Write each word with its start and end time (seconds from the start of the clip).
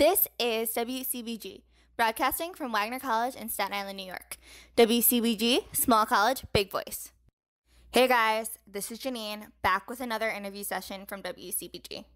This 0.00 0.26
is 0.38 0.72
WCBG, 0.72 1.60
broadcasting 1.94 2.54
from 2.54 2.72
Wagner 2.72 2.98
College 2.98 3.34
in 3.34 3.50
Staten 3.50 3.74
Island, 3.74 3.98
New 3.98 4.06
York. 4.06 4.38
WCBG, 4.74 5.76
small 5.76 6.06
college, 6.06 6.42
big 6.54 6.70
voice. 6.70 7.12
Hey 7.92 8.08
guys, 8.08 8.56
this 8.66 8.90
is 8.90 8.98
Janine, 8.98 9.48
back 9.60 9.90
with 9.90 10.00
another 10.00 10.30
interview 10.30 10.64
session 10.64 11.04
from 11.04 11.20
WCBG. 11.20 12.06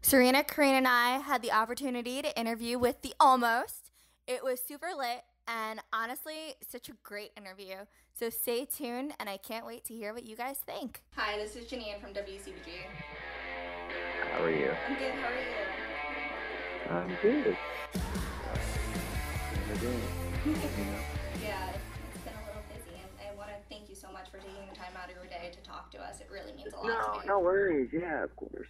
Serena, 0.00 0.44
Karina, 0.44 0.76
and 0.76 0.86
I 0.86 1.18
had 1.18 1.42
the 1.42 1.50
opportunity 1.50 2.22
to 2.22 2.38
interview 2.38 2.78
with 2.78 3.02
the 3.02 3.14
Almost. 3.18 3.90
It 4.28 4.44
was 4.44 4.60
super 4.60 4.90
lit 4.96 5.22
and 5.48 5.80
honestly, 5.92 6.54
such 6.64 6.88
a 6.88 6.92
great 7.02 7.32
interview. 7.36 7.78
So 8.12 8.30
stay 8.30 8.64
tuned, 8.64 9.14
and 9.18 9.28
I 9.28 9.38
can't 9.38 9.66
wait 9.66 9.84
to 9.86 9.92
hear 9.92 10.14
what 10.14 10.22
you 10.22 10.36
guys 10.36 10.58
think. 10.58 11.02
Hi, 11.16 11.36
this 11.36 11.56
is 11.56 11.64
Janine 11.64 12.00
from 12.00 12.12
WCBG. 12.12 12.86
How 14.34 14.44
are 14.44 14.50
you? 14.50 14.70
I'm 14.86 14.94
good. 14.94 15.14
How 15.14 15.26
are 15.26 15.34
you? 15.34 15.71
I'm 16.90 17.16
good. 17.22 17.56
How 17.94 19.74
you 19.74 19.80
doing? 19.80 20.00
You 20.44 20.52
know? 20.52 20.98
Yeah, 21.42 21.70
it's 22.14 22.24
been 22.24 22.34
a 22.34 22.46
little 22.46 22.62
busy, 22.68 22.96
and 23.00 23.08
I 23.20 23.34
want 23.36 23.48
to 23.50 23.56
thank 23.68 23.88
you 23.88 23.94
so 23.94 24.10
much 24.12 24.28
for 24.30 24.38
taking 24.38 24.66
the 24.68 24.74
time 24.76 24.92
out 25.02 25.08
of 25.10 25.16
your 25.16 25.26
day 25.26 25.50
to 25.52 25.60
talk 25.60 25.90
to 25.92 25.98
us. 26.02 26.20
It 26.20 26.28
really 26.30 26.52
means 26.54 26.72
a 26.74 26.76
lot 26.76 26.86
No, 26.86 27.12
to 27.14 27.20
me. 27.20 27.26
no 27.26 27.38
worries. 27.40 27.90
Yeah, 27.92 28.24
of 28.24 28.34
course. 28.36 28.68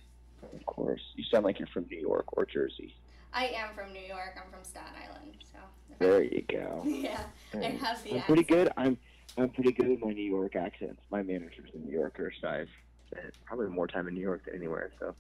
Of 0.55 0.67
course. 0.67 1.01
You 1.17 1.25
sound 1.25 1.45
like 1.45 1.59
you're 1.59 1.69
from 1.69 1.87
New 1.91 1.99
York 2.01 2.27
or 2.37 2.45
Jersey. 2.47 2.95
I 3.33 3.47
am 3.49 3.75
from 3.75 3.93
New 3.93 4.01
York. 4.03 4.37
I'm 4.43 4.51
from 4.51 4.63
Staten 4.65 4.93
Island, 5.09 5.37
so. 5.53 5.59
There 5.99 6.23
you 6.23 6.43
go. 6.49 6.83
Yeah, 6.87 7.21
I 7.55 7.57
Thanks. 7.57 7.85
have 7.85 8.03
the 8.05 8.15
I'm 8.17 8.23
pretty 8.23 8.43
good. 8.45 8.71
I'm 8.77 8.99
I'm 9.39 9.49
pretty 9.49 9.73
good 9.73 9.89
with 9.89 10.01
my 10.01 10.13
New 10.13 10.29
York 10.31 10.57
accents. 10.57 11.01
My 11.11 11.23
manager's 11.23 11.71
a 11.75 11.79
New 11.79 11.93
Yorker, 11.93 12.33
so 12.41 12.49
I've 12.49 12.69
spent 13.11 13.33
probably 13.47 13.69
more 13.69 13.87
time 13.87 14.07
in 14.09 14.15
New 14.15 14.21
York 14.21 14.45
than 14.45 14.55
anywhere. 14.57 14.91
So, 15.01 15.15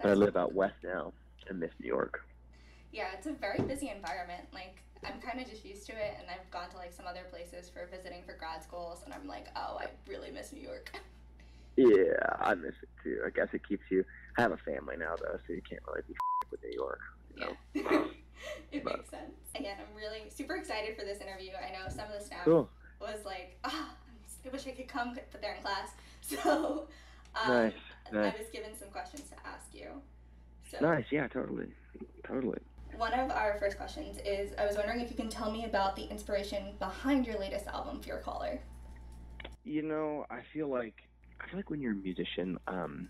but 0.00 0.10
I 0.10 0.14
live 0.14 0.36
out 0.36 0.52
west 0.54 0.74
now 0.82 1.12
and 1.48 1.58
miss 1.60 1.72
New 1.80 1.88
York. 1.88 2.24
Yeah, 2.92 3.08
it's 3.16 3.26
a 3.26 3.32
very 3.32 3.60
busy 3.62 3.90
environment. 3.90 4.42
Like, 4.52 4.82
I'm 5.04 5.20
kind 5.20 5.40
of 5.40 5.50
just 5.50 5.64
used 5.64 5.86
to 5.86 5.92
it, 5.92 6.14
and 6.18 6.26
I've 6.30 6.48
gone 6.50 6.70
to 6.70 6.76
like 6.76 6.92
some 6.92 7.06
other 7.06 7.24
places 7.30 7.68
for 7.68 7.86
visiting 7.94 8.22
for 8.24 8.34
grad 8.34 8.62
schools, 8.62 9.02
and 9.04 9.12
I'm 9.12 9.26
like, 9.26 9.48
oh, 9.56 9.78
I 9.80 9.86
really 10.08 10.30
miss 10.30 10.52
New 10.52 10.62
York. 10.62 10.90
Yeah, 11.76 12.14
I 12.38 12.54
miss 12.54 12.74
it 12.84 12.88
too. 13.02 13.18
I 13.26 13.30
guess 13.30 13.48
it 13.52 13.66
keeps 13.68 13.82
you. 13.90 14.04
I 14.38 14.42
have 14.42 14.52
a 14.52 14.56
family 14.58 14.96
now 14.96 15.16
though, 15.20 15.36
so 15.44 15.52
you 15.52 15.60
can't 15.68 15.82
really 15.88 16.02
be 16.06 16.14
with 16.52 16.62
New 16.62 16.70
York. 16.70 17.00
You 17.34 17.40
know? 17.40 17.56
Yeah. 17.74 18.04
it 18.70 18.84
But- 18.84 18.98
makes 18.98 19.10
sense. 19.10 19.32
Again, 19.56 19.78
I'm 19.80 19.96
really 19.96 20.30
super 20.30 20.54
excited 20.54 20.96
for 20.96 21.04
this 21.04 21.18
interview. 21.20 21.50
I 21.58 21.72
know 21.72 21.88
some 21.88 22.06
of 22.06 22.16
the 22.16 22.24
staff 22.24 22.44
Cool. 22.44 22.68
was 23.00 23.24
like, 23.24 23.58
ah, 23.64 23.90
I 24.46 24.48
wish 24.50 24.68
I 24.68 24.70
could 24.70 24.86
come, 24.86 25.14
but 25.32 25.42
they're 25.42 25.56
in 25.56 25.62
class. 25.62 25.90
So, 26.22 26.86
um, 27.34 27.48
Nice. 27.52 27.72
Nice. 28.12 28.34
I 28.36 28.38
was 28.38 28.50
given 28.52 28.70
some 28.78 28.90
questions 28.90 29.28
to 29.30 29.34
ask 29.44 29.66
you. 29.74 29.88
So, 30.78 30.86
Nice. 30.86 31.04
Yeah. 31.10 31.28
Totally. 31.28 31.66
Totally. 32.26 32.58
one 32.96 33.12
of 33.12 33.30
our 33.30 33.56
first 33.58 33.76
questions 33.76 34.18
is 34.24 34.52
I 34.58 34.66
was 34.66 34.76
wondering 34.76 35.00
if 35.00 35.10
you 35.10 35.16
can 35.16 35.28
tell 35.28 35.50
me 35.50 35.64
about 35.64 35.96
the 35.96 36.04
inspiration 36.04 36.74
behind 36.78 37.26
your 37.26 37.38
latest 37.38 37.66
album, 37.66 38.00
Fear 38.00 38.18
Caller. 38.18 38.60
You 39.64 39.82
know, 39.82 40.26
I 40.30 40.40
feel 40.52 40.68
like 40.68 40.94
I 41.40 41.48
feel 41.48 41.58
like 41.58 41.70
when 41.70 41.80
you're 41.80 41.92
a 41.92 41.96
musician, 41.96 42.58
um, 42.66 43.08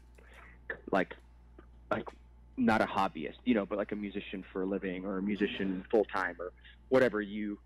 like 0.91 1.15
like 1.91 2.05
not 2.57 2.81
a 2.81 2.87
hobbyist, 2.87 3.37
you 3.45 3.55
know, 3.55 3.67
but 3.67 3.79
like 3.79 3.93
a 3.93 3.97
musician 3.97 4.45
for 4.53 4.63
a 4.63 4.67
living 4.67 5.05
or 5.05 5.19
a 5.19 5.23
musician 5.23 5.85
full 5.91 6.05
time 6.05 6.37
or 6.39 6.53
whatever, 6.89 7.21
you 7.21 7.59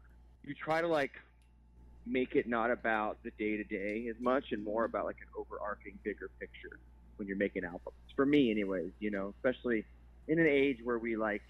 you 0.44 0.54
try 0.54 0.80
to 0.80 0.88
like 0.88 1.12
make 2.06 2.34
it 2.34 2.48
not 2.48 2.70
about 2.70 3.18
the 3.22 3.30
day 3.38 3.56
to 3.56 3.64
day 3.64 4.08
as 4.08 4.16
much 4.20 4.46
and 4.52 4.64
more 4.64 4.84
about 4.84 5.04
like 5.04 5.18
an 5.20 5.28
overarching 5.38 5.98
bigger 6.02 6.30
picture 6.40 6.78
when 7.18 7.28
you're 7.28 7.36
making 7.36 7.64
albums. 7.64 7.96
For 8.16 8.24
me 8.26 8.50
anyways, 8.50 8.92
you 8.98 9.10
know, 9.10 9.34
especially 9.36 9.84
in 10.26 10.38
an 10.38 10.46
age 10.46 10.78
where 10.82 10.98
we 10.98 11.16
like 11.16 11.42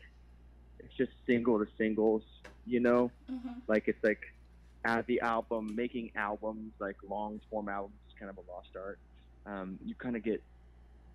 it's 0.81 0.95
just 0.97 1.11
single 1.27 1.59
to 1.59 1.67
singles, 1.77 2.23
you 2.67 2.81
know, 2.81 3.11
Mm-hmm. 3.31 3.59
like 3.67 3.85
it's 3.89 4.03
like 4.03 4.21
at 4.85 5.07
the 5.07 5.21
album, 5.21 5.75
making 5.77 6.13
albums 6.17 6.73
like 6.81 6.97
long 7.09 7.41
form 7.51 7.69
albums 7.69 7.99
is 8.09 8.15
kind 8.19 8.31
of 8.31 8.39
a 8.39 8.51
lost 8.51 8.69
art. 8.77 8.99
Um, 9.47 9.79
you 9.85 9.95
kind 9.95 10.17
of 10.17 10.23
get 10.23 10.43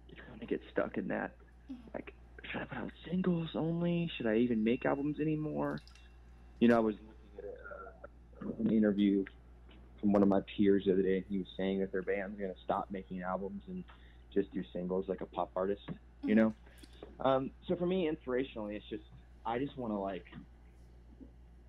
you 0.10 0.16
kind 0.28 0.42
of 0.42 0.48
get 0.48 0.62
stuck 0.72 0.98
in 0.98 1.08
that. 1.08 1.32
Mhm. 1.72 1.78
Like, 1.94 2.14
should 2.52 2.62
I 2.62 2.66
put 2.66 2.78
out 2.78 2.92
singles 3.10 3.50
only? 3.56 4.12
Should 4.18 4.28
I 4.28 4.38
even 4.38 4.64
make 4.64 4.86
albums 4.86 5.20
anymore? 5.20 5.82
You 6.60 6.68
know, 6.68 6.78
I 6.78 6.80
was 6.80 6.96
looking 6.96 7.38
at 7.40 7.44
a, 7.46 8.48
uh, 8.50 8.54
an 8.60 8.72
interview 8.72 9.26
from 10.00 10.12
one 10.12 10.22
of 10.22 10.28
my 10.28 10.42
peers 10.56 10.84
the 10.86 10.92
other 10.94 11.02
day, 11.02 11.18
and 11.18 11.26
he 11.30 11.38
was 11.40 11.48
saying 11.58 11.80
that 11.80 11.92
their 11.92 12.02
band's 12.02 12.40
gonna 12.40 12.54
stop 12.64 12.92
making 12.92 13.22
albums 13.22 13.64
and 13.68 13.84
just 14.34 14.52
do 14.54 14.64
singles 14.74 15.08
like 15.08 15.22
a 15.22 15.26
pop 15.26 15.52
artist. 15.56 15.90
You 16.24 16.36
know. 16.36 16.54
Um, 17.20 17.52
so 17.68 17.76
for 17.76 17.86
me, 17.86 18.10
inspirationally, 18.10 18.76
it's 18.76 18.86
just 18.90 19.04
I 19.46 19.60
just 19.60 19.78
want 19.78 19.94
to 19.94 19.98
like 19.98 20.26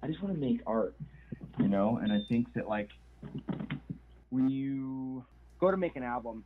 I 0.03 0.07
just 0.07 0.23
want 0.23 0.35
to 0.35 0.41
make 0.41 0.61
art, 0.67 0.95
you 1.59 1.69
know. 1.69 1.99
And 2.03 2.13
I 2.13 2.21
think 2.29 2.53
that 2.55 2.69
like 2.69 2.91
when 4.31 4.49
you 4.49 5.25
go 5.61 5.71
to 5.71 5.77
make 5.77 5.97
an 5.97 6.03
album, 6.03 6.45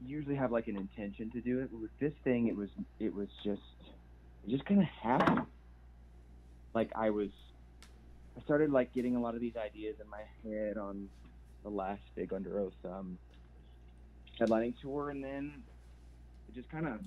you 0.00 0.16
usually 0.16 0.36
have 0.36 0.52
like 0.52 0.68
an 0.68 0.76
intention 0.76 1.30
to 1.30 1.40
do 1.40 1.60
it. 1.60 1.70
But 1.72 1.80
with 1.80 1.98
this 1.98 2.12
thing, 2.24 2.48
it 2.48 2.56
was 2.56 2.68
it 2.98 3.14
was 3.14 3.28
just 3.42 3.62
it 4.46 4.50
just 4.50 4.64
kind 4.64 4.80
of 4.80 4.86
happened. 4.86 5.46
Like 6.74 6.90
I 6.94 7.10
was, 7.10 7.30
I 8.36 8.42
started 8.42 8.70
like 8.70 8.92
getting 8.92 9.16
a 9.16 9.20
lot 9.20 9.34
of 9.34 9.40
these 9.40 9.56
ideas 9.56 9.96
in 10.00 10.08
my 10.10 10.22
head 10.42 10.76
on 10.76 11.08
the 11.62 11.70
last 11.70 12.02
big 12.14 12.30
Underoath 12.30 12.72
um, 12.84 13.16
headlining 14.38 14.74
tour, 14.80 15.10
and 15.10 15.22
then 15.22 15.62
it 16.48 16.54
just 16.54 16.70
kind 16.70 16.86
of 16.86 17.00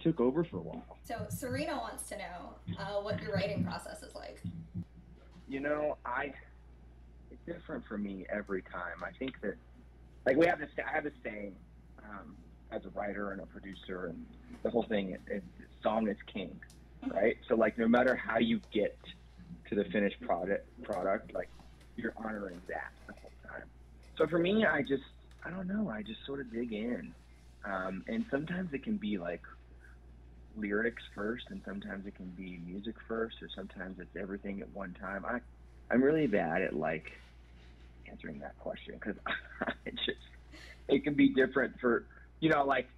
took 0.00 0.20
over 0.20 0.44
for 0.44 0.58
a 0.58 0.62
while. 0.62 0.98
So, 1.02 1.26
Serena 1.28 1.76
wants 1.76 2.08
to 2.10 2.18
know 2.18 2.76
uh, 2.78 3.00
what 3.00 3.20
your 3.22 3.34
writing 3.34 3.64
process 3.64 4.02
is 4.02 4.14
like. 4.14 4.40
You 5.48 5.60
know, 5.60 5.98
I 6.04 6.32
it's 7.30 7.40
different 7.46 7.84
for 7.86 7.98
me 7.98 8.26
every 8.30 8.62
time. 8.62 9.02
I 9.02 9.10
think 9.18 9.40
that 9.42 9.54
like 10.26 10.36
we 10.36 10.46
have 10.46 10.58
this 10.58 10.70
I 10.78 10.94
have 10.94 11.04
this 11.04 11.12
saying 11.22 11.54
um, 12.02 12.36
as 12.70 12.84
a 12.84 12.90
writer 12.90 13.32
and 13.32 13.40
a 13.40 13.46
producer 13.46 14.06
and 14.06 14.24
the 14.62 14.70
whole 14.70 14.84
thing 14.84 15.10
it, 15.10 15.20
it, 15.26 15.44
song 15.82 16.08
is 16.08 16.16
king, 16.32 16.58
right? 17.06 17.36
So 17.48 17.54
like 17.54 17.78
no 17.78 17.88
matter 17.88 18.14
how 18.14 18.38
you 18.38 18.60
get 18.72 18.96
to 19.68 19.74
the 19.74 19.84
finished 19.84 20.20
product 20.20 20.66
product, 20.82 21.34
like 21.34 21.48
you're 21.96 22.14
honoring 22.16 22.60
that 22.68 22.92
the 23.06 23.14
whole 23.20 23.30
time. 23.48 23.68
So 24.16 24.26
for 24.26 24.38
me, 24.38 24.64
I 24.64 24.82
just 24.82 25.02
I 25.44 25.50
don't 25.50 25.66
know. 25.68 25.88
I 25.90 26.02
just 26.02 26.24
sort 26.26 26.40
of 26.40 26.52
dig 26.52 26.72
in, 26.72 27.16
um, 27.64 28.04
and 28.08 28.26
sometimes 28.30 28.70
it 28.72 28.82
can 28.84 28.98
be 28.98 29.18
like 29.18 29.42
lyrics 30.54 31.02
first, 31.14 31.46
and 31.50 31.62
sometimes 31.64 32.06
it 32.06 32.14
can 32.16 32.34
be 32.34 32.58
music 32.58 32.96
first, 33.08 33.36
or 33.42 33.48
sometimes 33.54 33.98
it's 33.98 34.16
everything 34.20 34.60
at 34.60 34.70
one 34.70 34.94
time. 34.94 35.24
I 35.24 35.40
I'm 35.90 36.02
really 36.02 36.26
bad 36.26 36.62
at 36.62 36.74
like 36.74 37.06
answering 38.06 38.40
that 38.40 38.56
question 38.58 38.94
because 38.94 39.16
it 39.86 39.94
just 40.06 40.18
it 40.88 41.04
can 41.04 41.16
be 41.16 41.34
different 41.34 41.80
for 41.80 42.08
you 42.40 42.50
know 42.50 42.64
like 42.64 42.88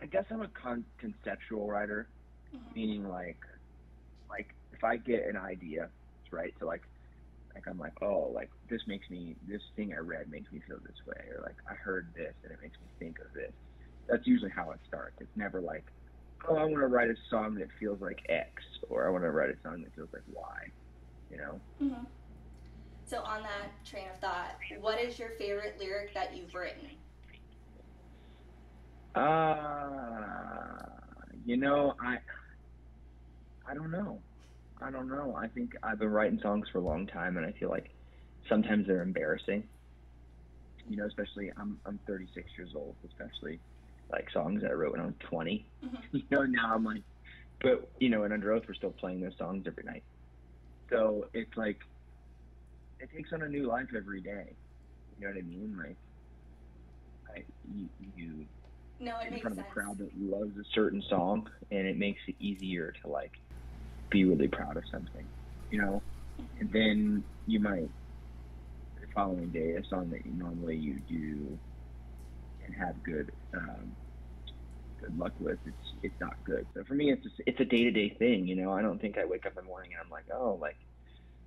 I 0.00 0.06
guess 0.06 0.26
I'm 0.30 0.42
a 0.42 0.50
con- 0.50 0.92
conceptual 0.98 1.68
writer, 1.68 2.12
Mhm. 2.52 2.74
meaning 2.74 3.04
like 3.04 3.40
like 4.30 4.48
if 4.72 4.84
I 4.84 4.98
get 4.98 5.26
an 5.26 5.36
idea, 5.36 5.92
it's 6.20 6.32
right? 6.32 6.54
So 6.60 6.66
like 6.66 6.82
like 7.54 7.64
I'm 7.68 7.78
like 7.78 7.92
oh 8.02 8.30
like 8.34 8.50
this 8.68 8.82
makes 8.86 9.08
me 9.10 9.36
this 9.46 9.62
thing 9.76 9.92
I 9.94 9.98
read 9.98 10.30
makes 10.30 10.50
me 10.52 10.60
feel 10.66 10.78
this 10.82 10.96
way, 11.06 11.24
or 11.34 11.42
like 11.42 11.56
I 11.68 11.74
heard 11.74 12.12
this 12.14 12.34
and 12.44 12.52
it 12.52 12.58
makes 12.62 12.78
me 12.80 12.88
think 12.98 13.18
of 13.20 13.32
this. 13.34 13.52
That's 14.08 14.26
usually 14.26 14.50
how 14.50 14.70
it 14.72 14.80
starts. 14.86 15.16
It's 15.20 15.36
never 15.36 15.60
like 15.60 15.84
oh 16.48 16.56
I 16.56 16.64
want 16.64 16.76
to 16.76 16.86
write 16.86 17.10
a 17.10 17.16
song 17.30 17.54
that 17.56 17.68
feels 17.78 18.00
like 18.00 18.18
X, 18.28 18.50
or 18.88 19.06
I 19.06 19.10
want 19.10 19.24
to 19.24 19.30
write 19.30 19.50
a 19.50 19.60
song 19.62 19.82
that 19.82 19.94
feels 19.94 20.10
like 20.12 20.22
Y. 20.26 20.60
You 21.30 21.36
know. 21.38 21.60
hmm 21.78 22.04
So, 23.06 23.20
on 23.20 23.42
that 23.42 23.84
train 23.84 24.06
of 24.12 24.20
thought, 24.20 24.56
what 24.80 25.00
is 25.00 25.18
your 25.18 25.30
favorite 25.38 25.76
lyric 25.78 26.14
that 26.14 26.36
you've 26.36 26.54
written? 26.54 26.88
Uh, 29.14 30.76
you 31.44 31.56
know, 31.56 31.94
I 32.00 32.18
I 33.68 33.74
don't 33.74 33.90
know. 33.90 34.22
I 34.80 34.90
don't 34.90 35.08
know. 35.08 35.34
I 35.36 35.48
think 35.48 35.72
I've 35.82 35.98
been 35.98 36.08
writing 36.08 36.40
songs 36.42 36.68
for 36.72 36.78
a 36.78 36.82
long 36.84 37.06
time, 37.06 37.36
and 37.36 37.46
I 37.46 37.52
feel 37.52 37.68
like 37.68 37.90
sometimes 38.48 38.86
they're 38.86 39.02
embarrassing. 39.02 39.68
You 40.86 40.96
know, 40.96 41.06
especially 41.06 41.50
I'm 41.56 41.80
I'm 41.84 42.00
36 42.06 42.50
years 42.56 42.72
old. 42.74 42.96
Especially 43.04 43.60
like 44.10 44.30
songs 44.32 44.62
that 44.62 44.70
I 44.70 44.74
wrote 44.74 44.92
when 44.92 45.00
I 45.00 45.06
was 45.06 45.14
20. 45.30 45.70
Mhm. 45.84 45.96
You 46.12 46.22
know, 46.30 46.42
now 46.42 46.74
I'm 46.74 46.84
like, 46.84 47.04
but 47.60 47.92
you 48.00 48.08
know, 48.08 48.24
in 48.24 48.32
Underoath, 48.32 48.66
we're 48.66 48.74
still 48.74 48.92
playing 48.92 49.20
those 49.20 49.36
songs 49.38 49.64
every 49.66 49.84
night. 49.84 50.04
So 50.90 51.26
it's 51.34 51.56
like 51.56 51.78
it 52.98 53.10
takes 53.14 53.32
on 53.32 53.42
a 53.42 53.48
new 53.48 53.66
life 53.66 53.88
every 53.96 54.20
day. 54.22 54.56
You 55.16 55.26
know 55.26 55.28
what 55.32 55.38
I 55.38 55.42
mean? 55.42 55.76
Like, 55.76 55.98
I 57.28 57.44
you, 57.62 57.88
you 57.98 58.46
No, 58.98 59.18
it 59.20 59.26
in 59.26 59.32
makes 59.34 59.42
front 59.42 59.56
sense. 59.56 59.66
of 59.66 59.70
a 59.70 59.72
crowd 59.72 59.98
that 59.98 60.10
loves 60.16 60.56
a 60.56 60.64
certain 60.74 61.02
song, 61.08 61.46
and 61.70 61.86
it 61.86 61.96
makes 61.96 62.20
it 62.26 62.36
easier 62.40 62.92
to 63.02 63.08
like 63.08 63.32
be 64.10 64.24
really 64.24 64.48
proud 64.48 64.76
of 64.76 64.84
something, 64.90 65.28
you 65.70 65.80
know. 65.80 66.02
And 66.58 66.70
then 66.72 67.24
you 67.46 67.60
might 67.60 67.90
the 69.00 69.06
following 69.14 69.50
day 69.50 69.74
a 69.76 69.84
song 69.84 70.10
that 70.10 70.26
you 70.26 70.32
normally 70.34 70.76
you 70.76 71.00
do 71.00 71.58
and 72.66 72.74
have 72.76 73.02
good 73.02 73.30
um, 73.54 73.96
good 75.00 75.16
luck 75.16 75.32
with, 75.38 75.58
it's 75.64 75.94
it's 76.02 76.20
not 76.20 76.34
good. 76.44 76.66
So 76.74 76.84
for 76.84 76.94
me, 76.94 77.10
it's 77.10 77.22
just 77.22 77.36
it's 77.46 77.60
a 77.60 77.64
day 77.64 77.84
to 77.84 77.90
day 77.90 78.14
thing. 78.18 78.46
You 78.46 78.56
know, 78.56 78.72
I 78.72 78.82
don't 78.82 79.00
think 79.00 79.16
I 79.18 79.24
wake 79.24 79.46
up 79.46 79.52
in 79.56 79.64
the 79.64 79.68
morning 79.68 79.92
and 79.92 80.02
I'm 80.04 80.10
like, 80.10 80.26
oh, 80.32 80.58
like 80.60 80.76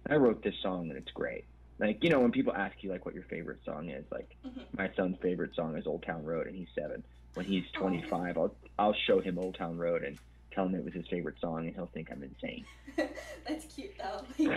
I 0.10 0.16
wrote 0.16 0.44
this 0.44 0.56
song 0.62 0.90
and 0.90 0.98
it's 0.98 1.12
great. 1.14 1.46
Like 1.80 2.00
you 2.04 2.10
know, 2.10 2.20
when 2.20 2.32
people 2.32 2.54
ask 2.54 2.76
you 2.82 2.92
like 2.92 3.06
what 3.06 3.16
your 3.16 3.26
favorite 3.26 3.60
song 3.66 3.90
is, 3.90 4.06
like 4.12 4.30
Mhm. 4.46 4.66
my 4.78 4.92
son's 4.96 5.18
favorite 5.22 5.56
song 5.56 5.78
is 5.78 5.88
Old 5.88 6.04
Town 6.04 6.24
Road, 6.24 6.48
and 6.48 6.56
he's 6.56 6.68
seven. 6.78 7.04
When 7.36 7.46
he's 7.46 7.64
25, 7.80 8.38
I'll 8.38 8.58
I'll 8.78 8.96
show 9.08 9.20
him 9.22 9.38
Old 9.40 9.56
Town 9.58 9.78
Road 9.78 10.04
and 10.04 10.18
tell 10.54 10.66
him 10.66 10.76
it 10.76 10.84
was 10.84 10.94
his 10.94 11.08
favorite 11.08 11.36
song, 11.40 11.66
and 11.66 11.76
he'll 11.76 11.90
think 11.94 12.10
I'm 12.12 12.24
insane. 12.24 12.66
That's 13.48 13.66
cute 13.74 13.92
though. 13.98 14.22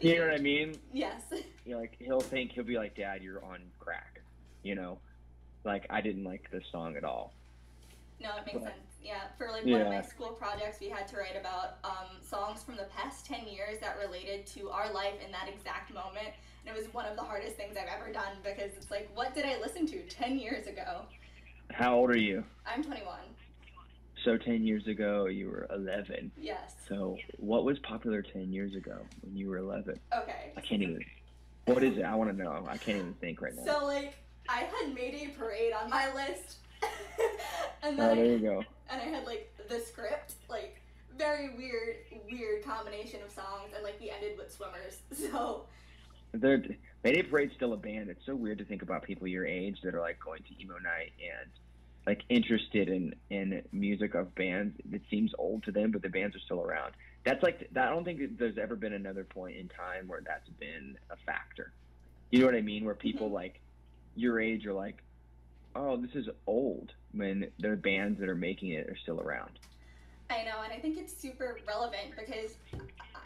You 0.00 0.16
know 0.16 0.28
what 0.28 0.34
I 0.34 0.38
mean? 0.38 0.74
Yes. 0.94 1.20
you 1.66 1.74
know, 1.74 1.80
like 1.80 1.96
he'll 1.98 2.18
think 2.20 2.52
he'll 2.52 2.64
be 2.64 2.78
like, 2.78 2.96
"Dad, 2.96 3.22
you're 3.22 3.44
on 3.44 3.58
crack," 3.78 4.22
you 4.62 4.74
know, 4.74 4.96
like 5.64 5.84
I 5.90 6.00
didn't 6.00 6.24
like 6.24 6.50
this 6.50 6.62
song 6.72 6.96
at 6.96 7.04
all. 7.04 7.34
No, 8.18 8.30
it 8.38 8.46
makes 8.46 8.58
But- 8.58 8.62
sense. 8.72 8.82
Yeah, 9.02 9.20
for 9.36 9.50
like 9.52 9.64
one 9.66 9.82
of 9.82 9.88
my 9.88 10.00
school 10.00 10.30
projects, 10.30 10.80
we 10.80 10.88
had 10.88 11.06
to 11.08 11.16
write 11.18 11.36
about 11.38 11.76
um, 11.84 12.16
songs 12.22 12.64
from 12.64 12.76
the 12.76 12.84
past 12.96 13.24
10 13.26 13.46
years 13.46 13.78
that 13.80 13.98
related 14.02 14.46
to 14.48 14.70
our 14.70 14.90
life 14.92 15.14
in 15.24 15.30
that 15.30 15.46
exact 15.48 15.92
moment. 15.94 16.28
And 16.66 16.74
it 16.74 16.76
was 16.76 16.92
one 16.92 17.04
of 17.06 17.14
the 17.14 17.22
hardest 17.22 17.54
things 17.56 17.76
I've 17.76 17.86
ever 17.86 18.10
done 18.12 18.38
because 18.42 18.72
it's 18.76 18.90
like, 18.90 19.08
what 19.14 19.32
did 19.32 19.44
I 19.44 19.60
listen 19.60 19.86
to 19.88 20.02
10 20.08 20.38
years 20.40 20.66
ago? 20.66 21.02
How 21.70 21.94
old 21.94 22.10
are 22.10 22.18
you? 22.18 22.42
I'm 22.66 22.82
21. 22.82 23.06
So 24.26 24.36
ten 24.36 24.66
years 24.66 24.88
ago, 24.88 25.26
you 25.26 25.48
were 25.48 25.68
11. 25.72 26.32
Yes. 26.36 26.74
So 26.88 27.16
what 27.38 27.64
was 27.64 27.78
popular 27.78 28.22
10 28.22 28.52
years 28.52 28.74
ago 28.74 28.98
when 29.22 29.36
you 29.36 29.48
were 29.48 29.58
11? 29.58 30.00
Okay. 30.18 30.52
I 30.56 30.60
can't 30.60 30.82
even. 30.82 30.98
What 31.66 31.84
is 31.84 31.96
it? 31.96 32.02
I 32.02 32.12
want 32.16 32.30
to 32.30 32.36
know. 32.36 32.66
I 32.68 32.76
can't 32.76 32.98
even 32.98 33.14
think 33.20 33.40
right 33.40 33.54
now. 33.54 33.64
So, 33.64 33.84
like, 33.86 34.16
I 34.48 34.62
had 34.62 34.92
Mayday 34.92 35.28
Parade 35.38 35.72
on 35.80 35.88
my 35.88 36.12
list. 36.12 36.56
and 37.84 37.96
then 37.96 38.10
oh, 38.10 38.14
there 38.16 38.24
I, 38.24 38.28
you 38.28 38.38
go. 38.40 38.64
and 38.90 39.00
I 39.00 39.04
had, 39.04 39.26
like, 39.26 39.54
the 39.68 39.78
script. 39.78 40.34
Like, 40.50 40.82
very 41.16 41.50
weird, 41.56 41.98
weird 42.28 42.64
combination 42.64 43.20
of 43.24 43.30
songs. 43.30 43.70
And, 43.76 43.84
like, 43.84 44.00
we 44.00 44.10
ended 44.10 44.38
with 44.38 44.52
Swimmers. 44.52 45.02
So, 45.30 45.66
They're, 46.32 46.64
Mayday 47.04 47.22
Parade's 47.22 47.54
still 47.54 47.74
a 47.74 47.76
band. 47.76 48.10
It's 48.10 48.26
so 48.26 48.34
weird 48.34 48.58
to 48.58 48.64
think 48.64 48.82
about 48.82 49.04
people 49.04 49.28
your 49.28 49.46
age 49.46 49.82
that 49.84 49.94
are 49.94 50.00
like 50.00 50.18
going 50.18 50.42
to 50.42 50.60
emo 50.60 50.78
night 50.78 51.12
and 51.22 51.48
like 52.06 52.22
interested 52.28 52.88
in 52.88 53.14
in 53.30 53.62
music 53.72 54.14
of 54.14 54.34
bands 54.36 54.76
that 54.90 55.00
seems 55.10 55.32
old 55.38 55.64
to 55.64 55.72
them, 55.72 55.90
but 55.90 56.02
the 56.02 56.08
bands 56.08 56.36
are 56.36 56.40
still 56.40 56.62
around. 56.62 56.92
That's 57.24 57.42
like 57.42 57.68
I 57.76 57.90
don't 57.90 58.04
think 58.04 58.20
that 58.20 58.38
there's 58.38 58.58
ever 58.58 58.76
been 58.76 58.92
another 58.92 59.24
point 59.24 59.56
in 59.56 59.68
time 59.68 60.06
where 60.06 60.22
that's 60.24 60.48
been 60.60 60.96
a 61.10 61.16
factor. 61.26 61.72
You 62.30 62.40
know 62.40 62.46
what 62.46 62.54
I 62.54 62.60
mean? 62.60 62.84
Where 62.84 62.94
people 62.94 63.28
Mhm. 63.28 63.32
like 63.32 63.60
your 64.14 64.40
age 64.40 64.66
are 64.66 64.72
like, 64.72 65.02
oh, 65.74 65.96
this 65.96 66.14
is 66.14 66.28
old 66.46 66.92
when 67.12 67.50
the 67.58 67.76
bands 67.76 68.18
that 68.20 68.28
are 68.28 68.36
making 68.36 68.70
it 68.70 68.88
are 68.88 68.96
still 68.96 69.20
around. 69.20 69.58
I 70.30 70.42
know, 70.44 70.62
and 70.62 70.72
I 70.72 70.78
think 70.78 70.96
it's 70.98 71.16
super 71.16 71.58
relevant 71.66 72.16
because 72.16 72.56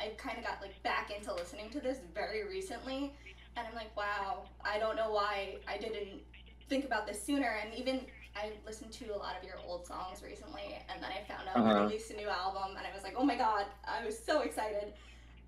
I've 0.00 0.16
kind 0.16 0.38
of 0.38 0.44
got 0.44 0.60
like 0.60 0.82
back 0.82 1.10
into 1.10 1.32
listening 1.34 1.70
to 1.70 1.80
this 1.80 1.98
very 2.14 2.46
recently, 2.48 3.14
and 3.56 3.66
I'm 3.66 3.74
like, 3.74 3.94
wow, 3.96 4.44
I 4.64 4.78
don't 4.78 4.96
know 4.96 5.10
why 5.10 5.58
I 5.68 5.78
didn't 5.78 6.22
think 6.68 6.84
about 6.84 7.06
this 7.06 7.22
sooner. 7.22 7.58
And 7.62 7.74
even 7.74 8.06
I 8.36 8.52
listened 8.66 8.92
to 8.92 9.14
a 9.14 9.18
lot 9.18 9.36
of 9.36 9.44
your 9.44 9.56
old 9.66 9.86
songs 9.86 10.22
recently, 10.22 10.78
and 10.88 11.02
then 11.02 11.10
I 11.10 11.22
found 11.26 11.48
out 11.48 11.56
Uh-huh. 11.56 11.74
you 11.80 11.86
released 11.86 12.10
a 12.10 12.16
new 12.16 12.28
album, 12.28 12.76
and 12.76 12.86
I 12.86 12.94
was 12.94 13.02
like, 13.02 13.14
oh 13.16 13.24
my 13.24 13.36
god, 13.36 13.66
I 13.84 14.04
was 14.04 14.18
so 14.18 14.40
excited, 14.42 14.92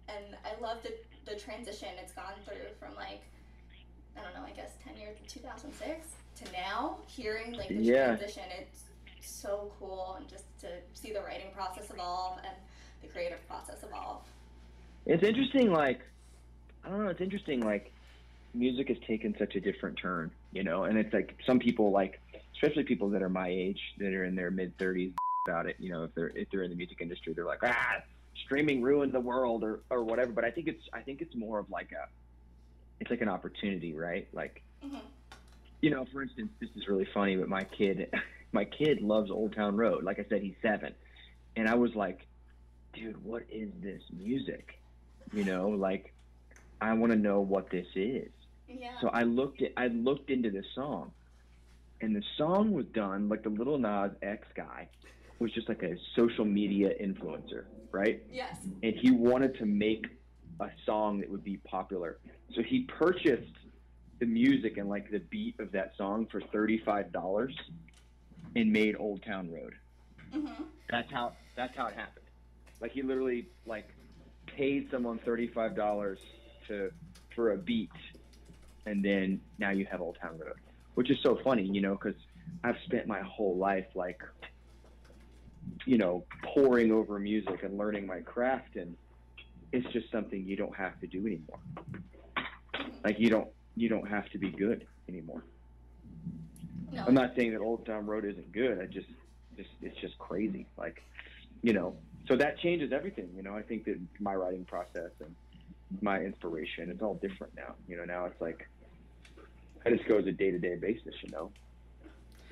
and 0.08 0.36
I 0.44 0.60
love 0.60 0.82
the 0.82 0.92
the 1.24 1.38
transition 1.38 1.88
it's 2.02 2.12
gone 2.12 2.34
through 2.44 2.74
from 2.78 2.94
like. 2.96 3.22
I 4.14 4.20
don't 4.20 4.34
know, 4.34 4.46
I 4.46 4.50
guess 4.54 4.72
10 4.84 4.96
years, 4.98 5.16
2006 5.26 6.08
to 6.36 6.52
now, 6.52 6.98
hearing 7.06 7.56
like 7.56 7.68
the 7.68 7.80
Yeah. 7.82 8.16
transition, 8.16 8.42
it's 8.58 8.84
so 9.20 9.72
cool 9.78 10.16
and 10.18 10.28
just 10.28 10.44
to 10.60 10.66
see 10.92 11.12
the 11.14 11.22
writing 11.22 11.50
process 11.54 11.90
evolve 11.90 12.38
and 12.44 12.54
the 13.00 13.08
creative 13.08 13.46
process 13.48 13.82
evolve. 13.82 14.26
It's 15.06 15.22
interesting, 15.24 15.72
like 15.72 16.00
I 16.84 16.90
don't 16.90 17.04
know. 17.04 17.10
It's 17.10 17.20
interesting, 17.20 17.60
like 17.60 17.94
music 18.54 18.88
has 18.88 18.98
taken 19.06 19.34
such 19.38 19.54
a 19.56 19.60
different 19.60 19.98
turn, 19.98 20.30
you 20.52 20.62
know. 20.62 20.84
And 20.84 20.98
it's 20.98 21.12
like 21.14 21.38
some 21.46 21.58
people, 21.58 21.90
like 21.90 22.20
especially 22.62 22.84
people 22.84 23.10
that 23.10 23.22
are 23.22 23.28
my 23.28 23.48
age, 23.48 23.80
that 23.98 24.12
are 24.14 24.24
in 24.24 24.34
their 24.34 24.50
mid 24.50 24.76
thirties, 24.78 25.12
about 25.46 25.66
it. 25.66 25.76
You 25.78 25.90
know, 25.90 26.04
if 26.04 26.14
they're 26.14 26.28
if 26.36 26.48
they're 26.50 26.62
in 26.62 26.70
the 26.70 26.76
music 26.76 27.00
industry, 27.00 27.32
they're 27.34 27.44
like, 27.46 27.60
ah, 27.64 27.96
streaming 28.44 28.82
ruined 28.82 29.12
the 29.12 29.20
world, 29.20 29.64
or 29.64 29.82
or 29.90 30.04
whatever. 30.04 30.32
But 30.32 30.44
I 30.44 30.50
think 30.50 30.68
it's 30.68 30.82
I 30.92 31.00
think 31.00 31.20
it's 31.20 31.34
more 31.34 31.58
of 31.58 31.68
like 31.70 31.90
a, 31.92 32.06
it's 33.00 33.10
like 33.10 33.20
an 33.20 33.28
opportunity, 33.28 33.94
right? 33.94 34.28
Like, 34.32 34.62
Mhm. 34.84 35.00
you 35.80 35.90
know, 35.90 36.04
for 36.12 36.22
instance, 36.22 36.52
this 36.60 36.70
is 36.76 36.86
really 36.88 37.06
funny, 37.12 37.36
but 37.36 37.48
my 37.48 37.64
kid, 37.64 38.12
my 38.52 38.64
kid 38.64 39.00
loves 39.02 39.30
Old 39.30 39.54
Town 39.54 39.76
Road. 39.76 40.04
Like 40.04 40.18
I 40.20 40.24
said, 40.28 40.42
he's 40.42 40.56
seven, 40.62 40.94
and 41.56 41.68
I 41.68 41.74
was 41.74 41.94
like, 41.94 42.26
dude, 42.94 43.22
what 43.24 43.42
is 43.50 43.70
this 43.80 44.02
music? 44.12 44.80
You 45.32 45.44
know, 45.44 45.70
like 45.70 46.14
I 46.80 46.92
want 46.92 47.12
to 47.12 47.18
know 47.18 47.40
what 47.40 47.70
this 47.70 47.86
is. 47.96 48.30
Yeah. 48.68 48.92
So 49.00 49.08
I 49.08 49.22
looked 49.24 49.60
at 49.62 49.72
I 49.76 49.88
looked 49.88 50.30
into 50.30 50.50
the 50.50 50.62
song, 50.74 51.12
and 52.02 52.14
the 52.14 52.22
song 52.36 52.72
was 52.72 52.84
done 52.86 53.28
like 53.28 53.42
the 53.44 53.48
Little 53.48 53.78
Nas 53.78 54.10
X 54.22 54.46
guy 54.54 54.88
was 55.38 55.52
just 55.52 55.68
like 55.68 55.82
a 55.82 55.96
social 56.16 56.44
media 56.44 56.90
influencer, 57.00 57.64
right? 57.90 58.22
yes. 58.30 58.56
And 58.82 58.94
he 59.00 59.10
wanted 59.10 59.56
to 59.58 59.66
make 59.66 60.06
a 60.60 60.68
song 60.84 61.20
that 61.20 61.30
would 61.30 61.44
be 61.44 61.56
popular. 61.58 62.18
So 62.54 62.62
he 62.62 62.80
purchased 62.82 63.52
the 64.20 64.26
music 64.26 64.76
and 64.76 64.88
like 64.88 65.10
the 65.10 65.18
beat 65.18 65.58
of 65.58 65.72
that 65.72 65.92
song 65.96 66.26
for 66.30 66.40
thirty 66.52 66.78
five 66.84 67.12
dollars, 67.12 67.56
and 68.54 68.72
made 68.72 68.96
Old 68.98 69.22
Town 69.24 69.50
Road. 69.50 69.74
hmm 70.32 70.46
That's 70.90 71.10
how 71.10 71.32
that's 71.56 71.76
how 71.76 71.86
it 71.86 71.94
happened. 71.94 72.26
Like 72.80 72.92
he 72.92 73.02
literally 73.02 73.48
like 73.66 73.88
paid 74.46 74.88
someone 74.90 75.18
thirty 75.24 75.48
five 75.48 75.74
dollars 75.74 76.18
to 76.68 76.92
for 77.34 77.52
a 77.52 77.56
beat, 77.56 77.90
and 78.86 79.04
then 79.04 79.40
now 79.58 79.70
you 79.70 79.86
have 79.90 80.00
Old 80.00 80.18
Town 80.20 80.38
Road, 80.38 80.56
which 80.94 81.10
is 81.10 81.18
so 81.22 81.38
funny, 81.42 81.62
you 81.62 81.80
know, 81.80 81.92
because 81.92 82.20
I've 82.64 82.76
spent 82.84 83.06
my 83.06 83.20
whole 83.20 83.56
life 83.56 83.86
like, 83.94 84.20
you 85.86 85.98
know, 85.98 86.24
pouring 86.42 86.92
over 86.92 87.18
music 87.18 87.62
and 87.62 87.78
learning 87.78 88.06
my 88.06 88.20
craft, 88.20 88.76
and 88.76 88.96
it's 89.72 89.86
just 89.92 90.10
something 90.10 90.44
you 90.44 90.56
don't 90.56 90.76
have 90.76 90.98
to 91.00 91.06
do 91.06 91.26
anymore. 91.26 91.60
Like 93.04 93.18
you 93.18 93.30
don't 93.30 93.48
you 93.76 93.88
don't 93.88 94.08
have 94.08 94.28
to 94.30 94.38
be 94.38 94.50
good 94.50 94.86
anymore. 95.08 95.44
No. 96.92 97.04
I'm 97.06 97.14
not 97.14 97.34
saying 97.36 97.52
that 97.52 97.60
Old 97.60 97.86
Town 97.86 98.06
Road 98.06 98.24
isn't 98.24 98.52
good. 98.52 98.78
I 98.80 98.86
just, 98.86 99.08
just 99.56 99.70
it's 99.80 99.96
just 99.98 100.18
crazy. 100.18 100.66
Like, 100.76 101.02
you 101.62 101.72
know, 101.72 101.96
so 102.28 102.36
that 102.36 102.58
changes 102.58 102.92
everything. 102.92 103.30
You 103.34 103.42
know, 103.42 103.56
I 103.56 103.62
think 103.62 103.84
that 103.86 103.98
my 104.20 104.34
writing 104.34 104.64
process 104.64 105.10
and 105.20 105.34
my 106.02 106.20
inspiration 106.20 106.90
is 106.90 107.00
all 107.00 107.14
different 107.14 107.54
now. 107.56 107.74
You 107.88 107.96
know, 107.96 108.04
now 108.04 108.26
it's 108.26 108.40
like 108.40 108.68
I 109.84 109.90
just 109.90 110.06
go 110.06 110.18
as 110.18 110.26
a 110.26 110.32
day 110.32 110.50
to 110.50 110.58
day 110.58 110.76
basis. 110.76 111.14
You 111.22 111.30
know. 111.30 111.50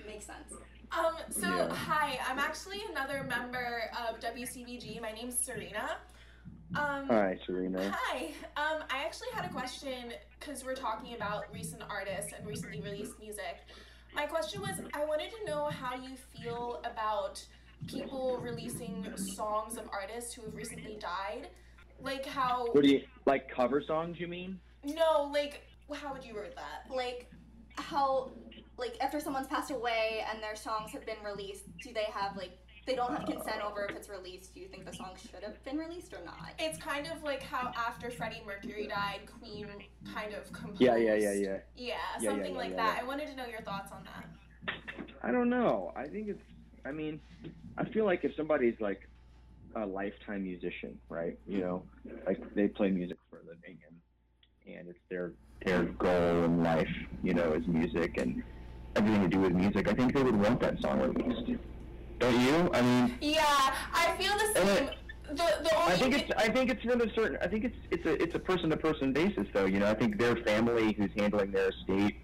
Makes 0.06 0.26
sense. 0.26 0.52
Um, 0.92 1.14
so 1.30 1.46
Yeah. 1.46 1.72
hi, 1.72 2.18
I'm 2.26 2.38
actually 2.40 2.82
another 2.90 3.22
member 3.22 3.90
of 4.08 4.18
WCBG. 4.20 5.00
My 5.00 5.12
name's 5.12 5.38
Serena. 5.38 5.98
Um, 6.74 7.06
Hi, 7.08 7.38
Serena. 7.46 7.90
Hi. 7.94 8.26
Um, 8.56 8.84
I 8.90 9.04
actually 9.04 9.28
had 9.32 9.44
a 9.44 9.48
question 9.48 10.12
because 10.38 10.64
we're 10.64 10.74
talking 10.74 11.14
about 11.14 11.52
recent 11.52 11.82
artists 11.88 12.32
and 12.32 12.46
recently 12.46 12.80
released 12.80 13.18
music. 13.20 13.58
My 14.14 14.26
question 14.26 14.60
was 14.60 14.80
I 14.94 15.04
wanted 15.04 15.30
to 15.32 15.44
know 15.44 15.64
how 15.66 15.94
you 15.96 16.16
feel 16.16 16.80
about 16.84 17.44
people 17.86 18.38
releasing 18.38 19.16
songs 19.16 19.76
of 19.76 19.88
artists 19.92 20.32
who 20.32 20.42
have 20.42 20.54
recently 20.54 20.96
died. 21.00 21.48
Like 22.00 22.24
how 22.26 22.66
What 22.72 22.82
do 22.82 22.88
you 22.90 23.02
like? 23.26 23.48
Cover 23.48 23.80
songs? 23.82 24.18
You 24.18 24.26
mean? 24.28 24.58
no, 24.84 25.30
like 25.32 25.62
how 25.92 26.12
would 26.12 26.24
you 26.24 26.34
word 26.34 26.54
that? 26.56 26.94
Like 26.94 27.30
how 27.76 28.30
like 28.76 28.96
after 29.00 29.20
someone's 29.20 29.46
passed 29.46 29.70
away 29.70 30.24
and 30.30 30.42
their 30.42 30.56
songs 30.56 30.90
have 30.92 31.04
been 31.06 31.22
released, 31.24 31.64
do 31.82 31.92
they 31.92 32.06
have 32.12 32.36
like 32.36 32.58
they 32.86 32.94
don't 32.94 33.12
have 33.12 33.26
consent 33.26 33.62
over 33.64 33.84
if 33.84 33.94
it's 33.94 34.08
released? 34.08 34.54
Do 34.54 34.60
you 34.60 34.68
think 34.68 34.84
the 34.86 34.92
song 34.92 35.10
should 35.20 35.44
have 35.44 35.62
been 35.64 35.76
released 35.76 36.12
or 36.12 36.24
not? 36.24 36.52
It's 36.58 36.78
kind 36.78 37.06
of 37.14 37.22
like 37.22 37.42
how 37.42 37.72
after 37.76 38.10
Freddie 38.10 38.42
Mercury 38.46 38.86
died, 38.86 39.20
Queen 39.40 39.68
kind 40.12 40.34
of 40.34 40.50
composed. 40.52 40.80
Yeah, 40.80 40.96
yeah, 40.96 41.14
yeah, 41.14 41.32
yeah. 41.32 41.56
Yeah, 41.76 41.94
yeah, 42.20 42.30
something 42.30 42.52
yeah, 42.52 42.58
like 42.58 42.70
yeah, 42.70 42.76
that. 42.76 42.96
yeah. 42.96 43.02
I 43.02 43.06
wanted 43.06 43.28
to 43.28 43.36
know 43.36 43.46
your 43.46 43.60
thoughts 43.60 43.92
on 43.92 44.04
that. 44.04 44.74
I 45.22 45.30
don't 45.30 45.50
know. 45.50 45.92
I 45.94 46.06
think 46.06 46.28
it's. 46.28 46.42
I 46.84 46.92
mean, 46.92 47.20
I 47.76 47.84
feel 47.84 48.06
like 48.06 48.24
if 48.24 48.34
somebody's 48.34 48.80
like 48.80 49.08
a 49.76 49.84
lifetime 49.84 50.42
musician, 50.42 50.98
right? 51.08 51.38
You 51.46 51.60
know, 51.60 51.82
like 52.26 52.40
they 52.54 52.68
play 52.68 52.90
music 52.90 53.18
for 53.28 53.36
a 53.36 53.40
living, 53.40 53.78
and 53.86 54.76
and 54.78 54.88
it's 54.88 54.98
their 55.10 55.32
their 55.64 55.84
goal 55.84 56.44
in 56.44 56.62
life, 56.62 56.90
you 57.22 57.34
know, 57.34 57.52
is 57.52 57.66
music 57.66 58.16
and 58.16 58.42
everything 58.96 59.22
to 59.22 59.28
do 59.28 59.40
with 59.40 59.52
music. 59.52 59.88
I 59.88 59.94
think 59.94 60.14
they 60.14 60.22
would 60.22 60.36
want 60.36 60.60
that 60.60 60.80
song 60.80 61.00
released. 61.00 61.60
Don't 62.18 62.40
you? 62.40 62.70
I 62.72 62.82
mean, 62.82 63.18
Yeah, 63.20 63.74
I 63.94 64.14
feel 64.18 64.32
the 64.32 64.60
same. 64.60 64.90
The 65.28 65.36
the 65.36 65.76
only 65.76 65.92
I 65.92 65.96
think 65.96 66.14
it's 66.14 66.30
I 66.36 66.48
think 66.48 66.70
it's 66.70 66.82
from 66.82 67.00
a 67.00 67.14
certain 67.14 67.38
I 67.40 67.46
think 67.46 67.64
it's 67.64 67.76
it's 67.90 68.04
a 68.04 68.20
it's 68.20 68.34
a 68.34 68.38
person 68.38 68.68
to 68.70 68.76
person 68.76 69.12
basis 69.12 69.46
though. 69.52 69.66
You 69.66 69.78
know, 69.78 69.88
I 69.88 69.94
think 69.94 70.18
their 70.18 70.36
family 70.36 70.92
who's 70.92 71.10
handling 71.16 71.52
their 71.52 71.68
estate 71.68 72.16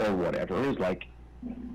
or 0.00 0.12
whatever 0.16 0.60
is 0.68 0.78
like 0.78 1.04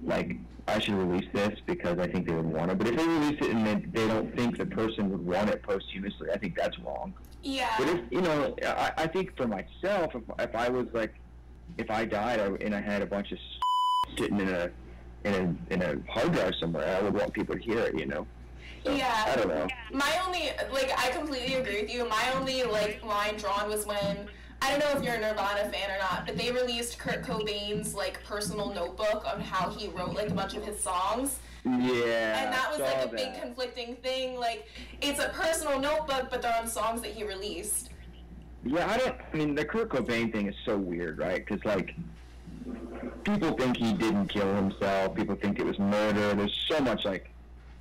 like 0.03 0.35
I 0.67 0.79
should 0.79 0.93
release 0.93 1.27
this 1.33 1.59
because 1.65 1.99
I 1.99 2.07
think 2.07 2.27
they 2.27 2.33
would 2.33 2.45
want 2.45 2.71
it. 2.71 2.77
But 2.77 2.87
if 2.87 2.95
they 2.95 3.05
release 3.05 3.39
it 3.41 3.51
and 3.51 3.67
they, 3.67 4.01
they 4.01 4.07
don't 4.07 4.33
think 4.35 4.57
the 4.57 4.65
person 4.65 5.09
would 5.11 5.25
want 5.25 5.49
it 5.49 5.61
posthumously, 5.61 6.29
I 6.31 6.37
think 6.37 6.55
that's 6.55 6.79
wrong. 6.79 7.13
Yeah. 7.43 7.73
But 7.77 7.89
if 7.89 8.01
you 8.11 8.21
know, 8.21 8.55
I, 8.65 8.91
I 8.97 9.07
think 9.07 9.35
for 9.35 9.47
myself, 9.47 10.15
if, 10.15 10.23
if 10.39 10.55
I 10.55 10.69
was 10.69 10.87
like, 10.93 11.13
if 11.77 11.91
I 11.91 12.05
died 12.05 12.39
and 12.39 12.73
I 12.73 12.79
had 12.79 13.01
a 13.01 13.05
bunch 13.05 13.31
of 13.31 13.39
sitting 14.17 14.39
in 14.39 14.49
a 14.49 14.69
in 15.25 15.33
a 15.33 15.73
in 15.73 15.81
a 15.81 16.11
hard 16.11 16.31
drive 16.31 16.53
somewhere, 16.59 16.97
I 16.97 17.01
would 17.01 17.13
want 17.13 17.33
people 17.33 17.55
to 17.55 17.61
hear 17.61 17.79
it. 17.79 17.99
You 17.99 18.05
know. 18.05 18.27
So, 18.85 18.93
Yeah. 18.93 19.25
I 19.27 19.35
don't 19.35 19.47
know. 19.49 19.67
My 19.91 20.17
only 20.25 20.51
like 20.71 20.91
I 20.97 21.09
completely 21.09 21.55
agree 21.55 21.81
with 21.81 21.93
you. 21.93 22.07
My 22.07 22.31
only 22.35 22.63
like 22.63 23.03
line 23.03 23.35
drawn 23.37 23.69
was 23.69 23.85
when 23.85 24.27
I 24.63 24.69
don't 24.69 24.79
know 24.79 24.97
if 24.97 25.03
you're 25.03 25.15
a 25.15 25.19
Nirvana 25.19 25.69
fan 25.69 25.91
or 25.91 25.99
not, 25.99 26.25
but 26.25 26.37
they 26.37 26.49
released 26.49 26.97
Kurt 26.97 27.21
Cobain's 27.21 27.93
like 27.93 28.23
personal 28.23 28.73
notebook 28.73 29.25
on 29.31 29.41
how 29.41 29.69
he 29.69 29.89
wrote 29.89 30.13
like 30.13 30.29
a 30.29 30.33
bunch 30.33 30.55
of 30.55 30.63
his 30.63 30.79
songs. 30.79 31.39
Yeah. 31.65 32.43
And 32.43 32.53
that 32.53 32.69
was 32.71 32.79
like 32.79 33.03
a 33.03 33.09
big 33.09 33.33
that. 33.33 33.41
conflicting 33.41 33.97
thing. 33.97 34.39
Like 34.39 34.69
it's 35.01 35.19
a 35.19 35.27
personal 35.29 35.81
notebook, 35.81 36.27
but 36.31 36.41
they're 36.41 36.55
on 36.55 36.67
songs 36.69 37.01
that 37.01 37.11
he 37.11 37.25
released. 37.25 37.89
Yeah, 38.63 38.89
I 38.89 38.97
don't. 38.97 39.15
I 39.33 39.35
mean, 39.35 39.53
the 39.53 39.65
Kurt 39.65 39.89
Cobain 39.89 40.31
thing 40.31 40.47
is 40.47 40.55
so 40.63 40.77
weird, 40.77 41.19
right? 41.19 41.45
Because 41.45 41.65
like, 41.65 41.93
people 43.25 43.51
think 43.57 43.75
he 43.75 43.91
didn't 43.91 44.27
kill 44.27 44.55
himself. 44.55 45.13
People 45.13 45.35
think 45.35 45.59
it 45.59 45.65
was 45.65 45.77
murder. 45.77 46.35
There's 46.35 46.57
so 46.69 46.79
much 46.79 47.03
like 47.03 47.29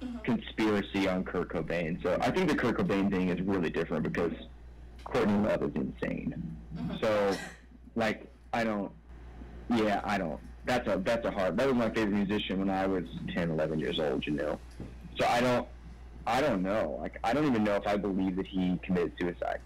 mm-hmm. 0.02 0.18
conspiracy 0.24 1.06
on 1.06 1.22
Kurt 1.22 1.48
Cobain. 1.50 2.02
So 2.02 2.18
I 2.20 2.32
think 2.32 2.48
the 2.48 2.56
Kurt 2.56 2.76
Cobain 2.76 3.08
thing 3.08 3.28
is 3.28 3.40
really 3.40 3.70
different 3.70 4.02
because 4.02 4.32
Courtney 5.12 5.46
Love 5.48 5.62
is 5.62 5.74
insane. 5.74 6.56
Mm-hmm. 6.76 6.96
So, 7.02 7.36
like, 7.96 8.26
I 8.52 8.64
don't. 8.64 8.90
Yeah, 9.70 10.00
I 10.04 10.18
don't. 10.18 10.40
That's 10.64 10.86
a 10.88 10.98
that's 11.04 11.24
a 11.26 11.30
hard. 11.30 11.56
That 11.56 11.66
was 11.66 11.76
my 11.76 11.90
favorite 11.90 12.12
musician 12.26 12.58
when 12.60 12.70
I 12.70 12.86
was 12.86 13.04
10, 13.34 13.50
11 13.50 13.78
years 13.78 13.98
old. 13.98 14.26
You 14.26 14.32
know. 14.32 14.58
So 15.18 15.26
I 15.26 15.40
don't. 15.40 15.68
I 16.26 16.40
don't 16.40 16.62
know. 16.62 16.98
Like, 17.00 17.18
I 17.24 17.32
don't 17.32 17.46
even 17.46 17.64
know 17.64 17.74
if 17.76 17.86
I 17.86 17.96
believe 17.96 18.36
that 18.36 18.46
he 18.46 18.78
committed 18.84 19.12
suicide. 19.20 19.60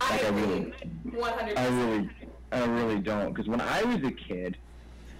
I 0.00 0.10
Like, 0.12 0.24
I 0.24 0.28
agree, 0.28 0.42
really- 0.42 0.72
one 1.20 1.32
hundred 1.32 1.58
I 1.58 1.66
really, 1.68 2.10
I 2.52 2.64
really 2.66 3.00
don't. 3.00 3.34
Because 3.34 3.48
when 3.48 3.60
I 3.60 3.82
was 3.82 3.96
a 3.96 4.12
kid, 4.12 4.56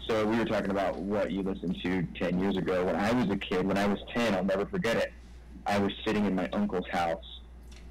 so 0.07 0.25
we 0.25 0.39
were 0.39 0.45
talking 0.45 0.71
about 0.71 0.97
what 0.97 1.33
you 1.33 1.43
listened 1.43 1.77
to 1.83 2.03
10 2.19 2.39
years 2.41 2.57
ago. 2.57 2.85
When 2.87 2.95
I 2.97 3.13
was 3.13 3.29
a 3.31 3.37
kid, 3.37 3.67
when 3.67 3.77
I 3.77 3.87
was 3.87 3.99
10, 4.15 4.35
I'll 4.37 4.45
never 4.45 4.67
forget 4.67 4.97
it. 4.97 5.13
I 5.67 5.79
was 5.79 5.93
sitting 6.07 6.25
in 6.27 6.35
my 6.37 6.49
uncle's 6.53 6.87
house, 6.91 7.40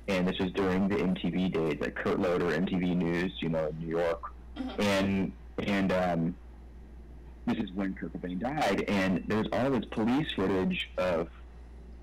and 0.10 0.28
this 0.28 0.39
was 0.39 0.51
during 0.51 0.88
the 0.88 0.96
MTV 0.96 1.54
days, 1.54 1.78
like 1.80 1.96
Kurt 1.96 2.20
Loder, 2.20 2.46
MTV 2.46 2.96
News, 2.98 3.32
you 3.39 3.50
know, 3.50 3.68
in 3.68 3.80
New 3.80 3.98
York. 3.98 4.34
And, 4.80 5.32
and, 5.60 5.92
um, 5.92 6.36
this 7.46 7.58
is 7.58 7.72
when 7.74 7.94
Kurt 7.94 8.13
Cobain 8.13 8.39
died, 8.39 8.84
and 8.88 9.24
there's 9.28 9.48
all 9.54 9.70
this 9.70 9.86
police 9.92 10.32
footage 10.36 10.89
of 10.98 11.30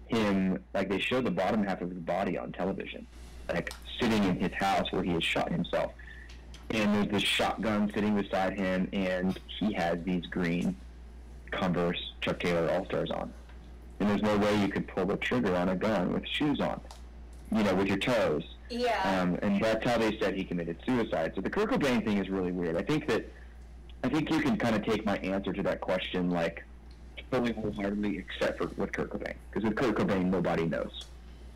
him, 0.06 0.62
like 0.72 0.88
they 0.88 0.98
show 0.98 1.20
the 1.20 1.30
bottom 1.30 1.64
half 1.64 1.80
of 1.82 1.90
his 1.90 1.98
body 1.98 2.38
on 2.38 2.52
television, 2.52 3.06
like 3.52 3.72
sitting 4.00 4.22
in 4.24 4.38
his 4.38 4.52
house 4.52 4.90
where 4.92 5.02
he 5.02 5.10
had 5.10 5.22
shot 5.22 5.50
himself. 5.50 5.92
And 6.70 6.94
there's 6.94 7.08
this 7.08 7.22
shotgun 7.22 7.90
sitting 7.94 8.20
beside 8.20 8.58
him, 8.58 8.88
and 8.92 9.38
he 9.58 9.72
has 9.74 9.98
these 10.04 10.26
green 10.26 10.76
Converse 11.50 12.12
Chuck 12.20 12.40
Taylor 12.40 12.70
All 12.70 12.84
Stars 12.86 13.10
on. 13.10 13.32
And 14.00 14.10
there's 14.10 14.22
no 14.22 14.36
way 14.36 14.60
you 14.60 14.68
could 14.68 14.86
pull 14.88 15.06
the 15.06 15.16
trigger 15.16 15.54
on 15.54 15.68
a 15.68 15.76
gun 15.76 16.12
with 16.12 16.26
shoes 16.26 16.60
on, 16.60 16.80
you 17.54 17.62
know, 17.62 17.74
with 17.74 17.86
your 17.86 17.98
toes. 17.98 18.44
Yeah. 18.70 19.20
Um, 19.22 19.38
and 19.42 19.62
that's 19.62 19.84
how 19.84 19.98
they 19.98 20.18
said 20.18 20.34
he 20.34 20.44
committed 20.44 20.78
suicide. 20.84 21.32
So 21.34 21.40
the 21.40 21.50
Kurt 21.50 21.70
Cobain 21.70 22.04
thing 22.04 22.18
is 22.18 22.28
really 22.28 22.52
weird. 22.52 22.76
I 22.76 22.82
think 22.82 23.06
that 23.08 23.24
I 24.02 24.08
think 24.08 24.30
you 24.30 24.40
can 24.40 24.56
kind 24.56 24.74
of 24.76 24.84
take 24.84 25.04
my 25.04 25.16
answer 25.18 25.52
to 25.52 25.62
that 25.62 25.80
question 25.80 26.30
like 26.30 26.64
fully 27.30 27.52
wholeheartedly, 27.52 28.18
except 28.18 28.58
for 28.58 28.66
with 28.76 28.92
Kurt 28.92 29.10
Cobain, 29.10 29.34
because 29.50 29.64
with 29.68 29.76
Kurt 29.76 29.96
Cobain, 29.96 30.26
nobody 30.26 30.64
knows. 30.64 31.04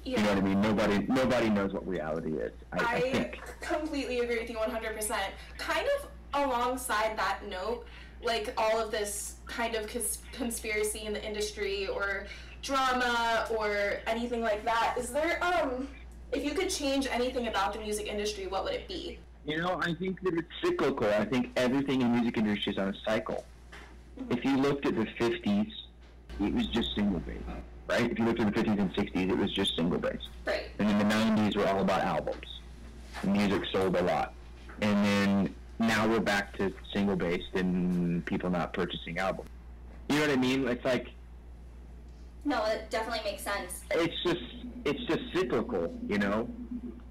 yeah. 0.04 0.18
You 0.18 0.24
know 0.24 0.28
what 0.34 0.38
I 0.38 0.40
mean? 0.40 0.60
Nobody 0.60 0.98
nobody 1.08 1.50
knows 1.50 1.72
what 1.72 1.86
reality 1.86 2.34
is. 2.34 2.52
I, 2.72 2.78
I 2.78 2.94
I 2.96 3.00
think. 3.00 3.40
completely 3.60 4.20
agree 4.20 4.38
with 4.38 4.50
you 4.50 4.56
100%. 4.56 5.16
Kind 5.58 5.88
of 5.98 6.08
alongside 6.34 7.16
that 7.18 7.40
note, 7.48 7.84
like 8.22 8.54
all 8.56 8.78
of 8.80 8.90
this 8.92 9.34
kind 9.46 9.74
of 9.74 9.88
cons- 9.88 10.18
conspiracy 10.32 11.00
in 11.06 11.12
the 11.12 11.24
industry 11.24 11.88
or 11.88 12.26
drama 12.62 13.46
or 13.56 14.00
anything 14.06 14.40
like 14.42 14.64
that, 14.64 14.96
is 14.98 15.10
there, 15.10 15.42
um, 15.42 15.88
if 16.32 16.44
you 16.44 16.52
could 16.52 16.70
change 16.70 17.08
anything 17.10 17.48
about 17.48 17.72
the 17.72 17.80
music 17.80 18.06
industry, 18.06 18.46
what 18.46 18.64
would 18.64 18.74
it 18.74 18.88
be? 18.88 19.18
You 19.46 19.58
know, 19.58 19.80
I 19.82 19.94
think 19.94 20.20
that 20.22 20.34
it's 20.34 20.48
cyclical. 20.62 21.08
I 21.08 21.24
think 21.24 21.50
everything 21.56 22.02
in 22.02 22.12
the 22.12 22.18
music 22.18 22.36
industry 22.38 22.72
is 22.72 22.78
on 22.78 22.88
a 22.88 22.94
cycle. 23.04 23.44
If 24.28 24.44
you 24.44 24.56
looked 24.58 24.86
at 24.86 24.94
the 24.94 25.06
50s, 25.06 25.72
it 26.40 26.54
was 26.54 26.66
just 26.68 26.94
single 26.94 27.20
bass, 27.20 27.36
right? 27.88 28.10
If 28.10 28.18
you 28.18 28.24
looked 28.26 28.40
at 28.40 28.54
the 28.54 28.62
50s 28.62 28.78
and 28.78 28.94
60s, 28.94 29.30
it 29.30 29.36
was 29.36 29.52
just 29.52 29.76
single 29.76 29.98
bass. 29.98 30.20
Right. 30.46 30.66
And 30.78 30.88
then 30.88 30.98
the 30.98 31.14
90s 31.14 31.56
were 31.56 31.66
all 31.66 31.80
about 31.80 32.02
albums. 32.02 32.60
The 33.22 33.28
music 33.28 33.62
sold 33.72 33.96
a 33.96 34.02
lot. 34.02 34.34
And 34.82 35.04
then 35.04 35.54
now 35.78 36.06
we're 36.06 36.20
back 36.20 36.56
to 36.58 36.72
single 36.92 37.16
based 37.16 37.54
and 37.54 38.24
people 38.26 38.50
not 38.50 38.72
purchasing 38.72 39.18
albums. 39.18 39.48
You 40.08 40.16
know 40.16 40.22
what 40.22 40.30
I 40.30 40.36
mean? 40.36 40.68
It's 40.68 40.84
like 40.84 41.08
No, 42.44 42.64
it 42.64 42.90
definitely 42.90 43.30
makes 43.30 43.42
sense. 43.42 43.82
it's 43.90 44.22
just 44.22 44.42
it's 44.84 45.02
just 45.04 45.20
cyclical, 45.34 45.94
you 46.08 46.18
know. 46.18 46.48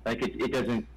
Like 0.05 0.21
it 0.23 0.41
it 0.41 0.51
doesn't, 0.51 0.87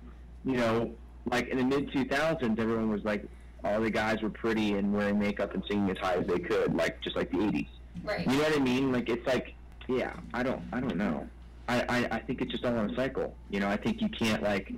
you 0.45 0.57
know, 0.57 0.93
like 1.27 1.49
in 1.49 1.59
the 1.59 1.65
mid 1.65 1.91
2000s, 1.91 2.59
everyone 2.59 2.91
was 2.91 3.05
like, 3.05 3.25
all 3.65 3.81
the 3.81 3.91
guys 3.91 4.23
were 4.23 4.31
pretty 4.31 4.73
and 4.75 4.93
wearing 4.93 5.19
makeup 5.19 5.55
and 5.55 5.63
singing 5.69 5.91
as 5.91 5.99
high 5.99 6.15
as 6.15 6.27
they 6.27 6.39
could, 6.39 6.75
like 6.75 7.01
just 7.01 7.17
like 7.17 7.31
the 7.31 7.39
80s. 7.39 7.69
Right. 8.05 8.27
You 8.27 8.33
know 8.37 8.43
what 8.43 8.57
I 8.57 8.61
mean? 8.61 8.93
Like 8.93 9.09
it's 9.09 9.27
like, 9.27 9.55
yeah, 9.89 10.15
I 10.35 10.43
don't, 10.43 10.63
I 10.73 10.81
don't 10.81 10.97
know. 10.97 11.29
I, 11.69 11.81
I, 11.89 12.09
I 12.17 12.19
think 12.21 12.41
it's 12.41 12.51
just 12.51 12.65
all 12.65 12.77
on 12.77 12.91
a 12.91 12.97
cycle. 12.97 13.35
You 13.51 13.61
know, 13.61 13.69
I 13.69 13.77
think 13.77 14.01
you 14.01 14.09
can't 14.09 14.43
like, 14.43 14.73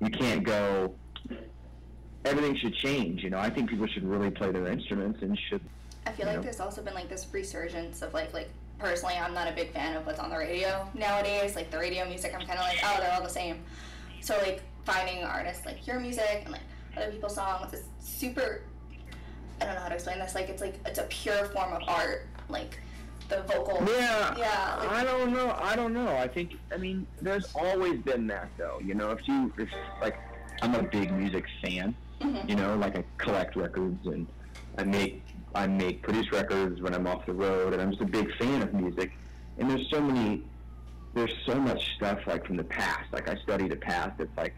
you 0.00 0.10
can't 0.10 0.44
go. 0.44 0.94
Everything 2.24 2.56
should 2.56 2.74
change. 2.74 3.22
You 3.22 3.30
know, 3.30 3.38
I 3.38 3.50
think 3.50 3.70
people 3.70 3.86
should 3.86 4.04
really 4.04 4.30
play 4.30 4.52
their 4.52 4.66
instruments 4.66 5.20
and 5.22 5.38
should. 5.48 5.62
I 6.06 6.12
feel 6.12 6.26
like 6.26 6.36
know? 6.36 6.42
there's 6.42 6.60
also 6.60 6.82
been 6.82 6.94
like 6.94 7.08
this 7.08 7.26
resurgence 7.32 8.02
of 8.02 8.14
like 8.14 8.32
like 8.32 8.50
personally 8.78 9.14
I'm 9.16 9.34
not 9.34 9.48
a 9.48 9.52
big 9.52 9.72
fan 9.72 9.96
of 9.96 10.06
what's 10.06 10.18
on 10.18 10.30
the 10.30 10.36
radio 10.38 10.88
nowadays. 10.94 11.56
Like 11.56 11.70
the 11.70 11.78
radio 11.78 12.06
music 12.06 12.32
I'm 12.34 12.40
kinda 12.40 12.60
like, 12.62 12.78
oh 12.84 12.96
they're 13.00 13.12
all 13.12 13.22
the 13.22 13.28
same. 13.28 13.60
So 14.20 14.36
like 14.42 14.62
finding 14.84 15.24
artists 15.24 15.66
like 15.66 15.86
your 15.86 16.00
music 16.00 16.42
and 16.44 16.52
like 16.52 16.62
other 16.96 17.10
people's 17.10 17.34
songs 17.34 17.72
is 17.72 17.84
super 18.00 18.62
I 19.60 19.64
don't 19.64 19.74
know 19.74 19.80
how 19.80 19.88
to 19.88 19.94
explain 19.94 20.18
this, 20.20 20.34
like 20.34 20.48
it's 20.48 20.62
like 20.62 20.74
it's 20.86 20.98
a 20.98 21.04
pure 21.04 21.46
form 21.46 21.72
of 21.72 21.82
art. 21.88 22.26
Like 22.48 22.78
the 23.28 23.42
vocal 23.42 23.84
Yeah. 23.90 24.34
Yeah, 24.38 24.76
like- 24.78 24.90
I 24.90 25.04
don't 25.04 25.32
know. 25.32 25.54
I 25.60 25.74
don't 25.76 25.92
know. 25.92 26.16
I 26.16 26.28
think. 26.28 26.54
I 26.72 26.76
mean, 26.78 27.06
there's 27.20 27.52
always 27.54 27.98
been 28.00 28.26
that 28.28 28.48
though. 28.56 28.80
You 28.82 28.94
know, 28.94 29.10
if 29.10 29.26
you, 29.28 29.52
if 29.58 29.68
like, 30.00 30.16
I'm 30.62 30.74
a 30.76 30.82
big 30.82 31.12
music 31.12 31.44
fan. 31.60 31.94
Mhm. 32.20 32.48
You 32.48 32.54
know, 32.56 32.76
like 32.76 32.96
I 32.96 33.04
collect 33.18 33.54
records 33.56 34.06
and 34.06 34.26
I 34.78 34.84
make 34.84 35.22
I 35.54 35.66
make 35.66 36.02
produce 36.02 36.30
records 36.32 36.80
when 36.80 36.94
I'm 36.94 37.06
off 37.06 37.26
the 37.26 37.32
road, 37.32 37.72
and 37.72 37.82
I'm 37.82 37.90
just 37.90 38.02
a 38.02 38.06
big 38.06 38.34
fan 38.36 38.62
of 38.62 38.72
music. 38.74 39.12
And 39.58 39.70
there's 39.70 39.88
so 39.90 40.00
many, 40.00 40.44
there's 41.14 41.34
so 41.46 41.54
much 41.56 41.94
stuff 41.96 42.20
like 42.26 42.46
from 42.46 42.56
the 42.56 42.64
past. 42.64 43.12
Like 43.12 43.28
I 43.28 43.36
study 43.42 43.68
the 43.68 43.76
past. 43.76 44.20
It's 44.20 44.36
like 44.36 44.54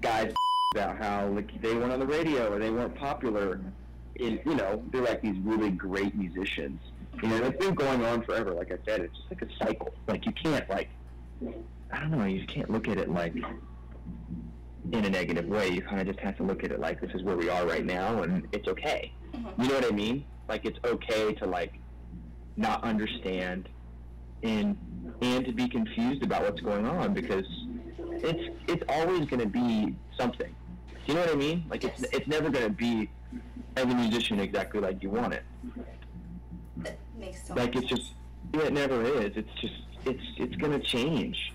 guys 0.00 0.32
about 0.74 0.98
how 0.98 1.28
like 1.28 1.60
they 1.60 1.74
weren't 1.74 1.92
on 1.92 2.00
the 2.00 2.06
radio 2.06 2.52
or 2.52 2.58
they 2.58 2.70
weren't 2.70 2.94
popular. 2.94 3.60
In, 4.16 4.40
you 4.46 4.54
know, 4.54 4.82
they're 4.92 5.02
like 5.02 5.20
these 5.22 5.38
really 5.40 5.70
great 5.70 6.14
musicians. 6.16 6.80
You 7.22 7.28
know, 7.28 7.36
it's 7.36 7.64
been 7.64 7.74
going 7.74 8.04
on 8.04 8.22
forever. 8.22 8.52
Like 8.52 8.72
I 8.72 8.78
said, 8.84 9.00
it's 9.00 9.16
just 9.16 9.30
like 9.30 9.42
a 9.42 9.64
cycle. 9.64 9.92
Like 10.06 10.26
you 10.26 10.32
can't 10.32 10.68
like, 10.68 10.88
I 11.92 12.00
don't 12.00 12.10
know, 12.12 12.24
you 12.24 12.40
just 12.40 12.52
can't 12.52 12.70
look 12.70 12.88
at 12.88 12.98
it 12.98 13.10
like 13.10 13.34
in 14.92 15.04
a 15.04 15.10
negative 15.10 15.46
way. 15.46 15.68
You 15.68 15.82
kind 15.82 16.00
of 16.00 16.06
just 16.06 16.20
have 16.20 16.36
to 16.38 16.42
look 16.42 16.64
at 16.64 16.70
it 16.70 16.80
like 16.80 17.00
this 17.00 17.10
is 17.14 17.22
where 17.22 17.36
we 17.36 17.48
are 17.48 17.66
right 17.66 17.84
now, 17.84 18.22
and 18.22 18.46
it's 18.52 18.68
okay. 18.68 19.12
Mhm. 19.34 19.62
You 19.62 19.68
know 19.68 19.74
what 19.74 19.84
I 19.92 19.94
mean? 19.94 20.24
Like 20.48 20.64
it's 20.64 20.78
okay 20.84 21.34
to 21.34 21.46
like 21.46 21.74
not 22.56 22.82
understand 22.84 23.68
and 24.42 24.76
and 25.22 25.44
to 25.44 25.52
be 25.52 25.68
confused 25.68 26.22
about 26.22 26.42
what's 26.42 26.60
going 26.60 26.86
on 26.86 27.14
because 27.14 27.46
it's 27.98 28.56
it's 28.68 28.82
always 28.88 29.26
going 29.26 29.40
to 29.40 29.46
be 29.48 29.94
something. 30.18 30.54
You 31.06 31.14
know 31.14 31.20
what 31.20 31.30
I 31.32 31.36
mean? 31.36 31.64
Like 31.68 31.84
it's 31.84 32.00
Yes. 32.02 32.10
it's 32.12 32.26
never 32.28 32.50
going 32.50 32.64
to 32.66 32.70
be 32.72 33.08
as 33.76 33.84
a 33.84 33.86
musician 33.94 34.38
exactly 34.40 34.80
like 34.80 35.02
you 35.02 35.10
want 35.10 35.34
it. 35.34 35.42
that 36.78 36.98
makes 37.18 37.46
so 37.46 37.54
Like 37.54 37.74
it's 37.76 37.86
just 37.88 38.12
yeah, 38.54 38.62
it 38.62 38.72
never 38.72 39.02
is. 39.02 39.32
It's 39.36 39.52
just 39.60 39.74
it's 40.04 40.22
it's 40.36 40.56
gonna 40.56 40.78
change. 40.78 41.52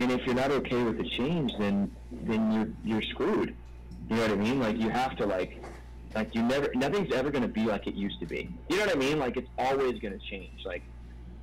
And 0.00 0.12
if 0.12 0.24
you're 0.26 0.34
not 0.34 0.50
okay 0.50 0.82
with 0.82 0.98
the 0.98 1.08
change 1.10 1.52
then 1.58 1.90
then 2.10 2.52
you're 2.52 2.68
you're 2.84 3.02
screwed. 3.10 3.54
You 4.08 4.16
know 4.16 4.22
what 4.22 4.30
I 4.30 4.36
mean? 4.36 4.60
Like 4.60 4.78
you 4.78 4.90
have 4.90 5.16
to 5.16 5.26
like 5.26 5.62
like 6.14 6.34
you 6.34 6.42
never 6.42 6.70
nothing's 6.74 7.12
ever 7.12 7.30
gonna 7.30 7.48
be 7.48 7.64
like 7.64 7.86
it 7.86 7.94
used 7.94 8.20
to 8.20 8.26
be. 8.26 8.48
You 8.68 8.76
know 8.76 8.86
what 8.86 8.96
I 8.96 8.98
mean? 8.98 9.18
Like 9.18 9.36
it's 9.36 9.50
always 9.58 9.98
gonna 10.00 10.18
change. 10.18 10.64
Like 10.64 10.82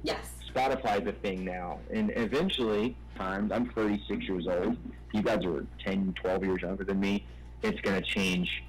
Yes. 0.06 0.36
Spotify's 0.54 1.06
a 1.08 1.12
thing 1.12 1.44
now. 1.44 1.80
And 1.92 2.12
eventually, 2.16 2.96
times 3.18 3.52
I'm 3.52 3.70
36 3.72 4.24
years 4.26 4.48
old. 4.48 4.78
You 5.14 5.22
guys 5.22 5.44
are 5.44 5.66
10, 5.84 6.14
12 6.22 6.44
years 6.46 6.62
younger 6.62 6.84
than 6.84 7.00
me. 7.00 7.26
It's 7.64 7.80
going 7.82 8.02
to 8.02 8.08
change 8.08 8.64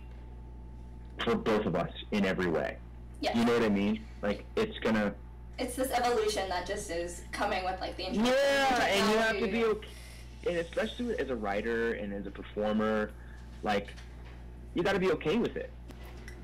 for 1.22 1.34
both 1.34 1.66
of 1.66 1.76
us 1.76 1.90
in 2.12 2.24
every 2.24 2.48
way. 2.48 2.78
Yeah. 3.20 3.38
You 3.38 3.44
know 3.44 3.52
what 3.52 3.62
I 3.62 3.68
mean? 3.68 4.02
Like 4.22 4.44
it's 4.56 4.78
gonna. 4.78 5.14
It's 5.58 5.74
this 5.74 5.90
evolution 5.90 6.48
that 6.50 6.66
just 6.66 6.90
is 6.90 7.22
coming 7.32 7.64
with 7.64 7.80
like 7.80 7.96
the 7.96 8.04
Yeah, 8.04 8.84
and 8.84 9.10
you 9.10 9.16
have 9.16 9.38
to 9.38 9.46
be 9.46 9.64
okay, 9.64 9.88
and 10.46 10.56
especially 10.58 11.18
as 11.18 11.30
a 11.30 11.34
writer 11.34 11.94
and 11.94 12.12
as 12.12 12.26
a 12.26 12.30
performer, 12.30 13.10
like 13.62 13.88
you 14.74 14.82
got 14.82 14.92
to 14.92 14.98
be 14.98 15.10
okay 15.12 15.36
with 15.36 15.56
it. 15.56 15.70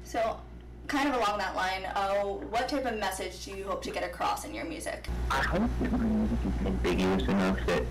So, 0.04 0.40
kind 0.86 1.08
of 1.08 1.14
along 1.16 1.38
that 1.38 1.54
line, 1.54 1.84
uh, 1.94 2.22
what 2.22 2.68
type 2.68 2.86
of 2.86 2.98
message 2.98 3.44
do 3.44 3.50
you 3.52 3.64
hope 3.64 3.82
to 3.82 3.90
get 3.90 4.02
across 4.02 4.46
in 4.46 4.54
your 4.54 4.64
music? 4.64 5.06
I 5.30 5.42
hope 5.42 5.70
that 5.82 5.92
my 5.92 5.98
music 5.98 6.38
is 6.46 6.66
ambiguous 6.66 7.22
enough 7.24 7.58
that 7.66 7.82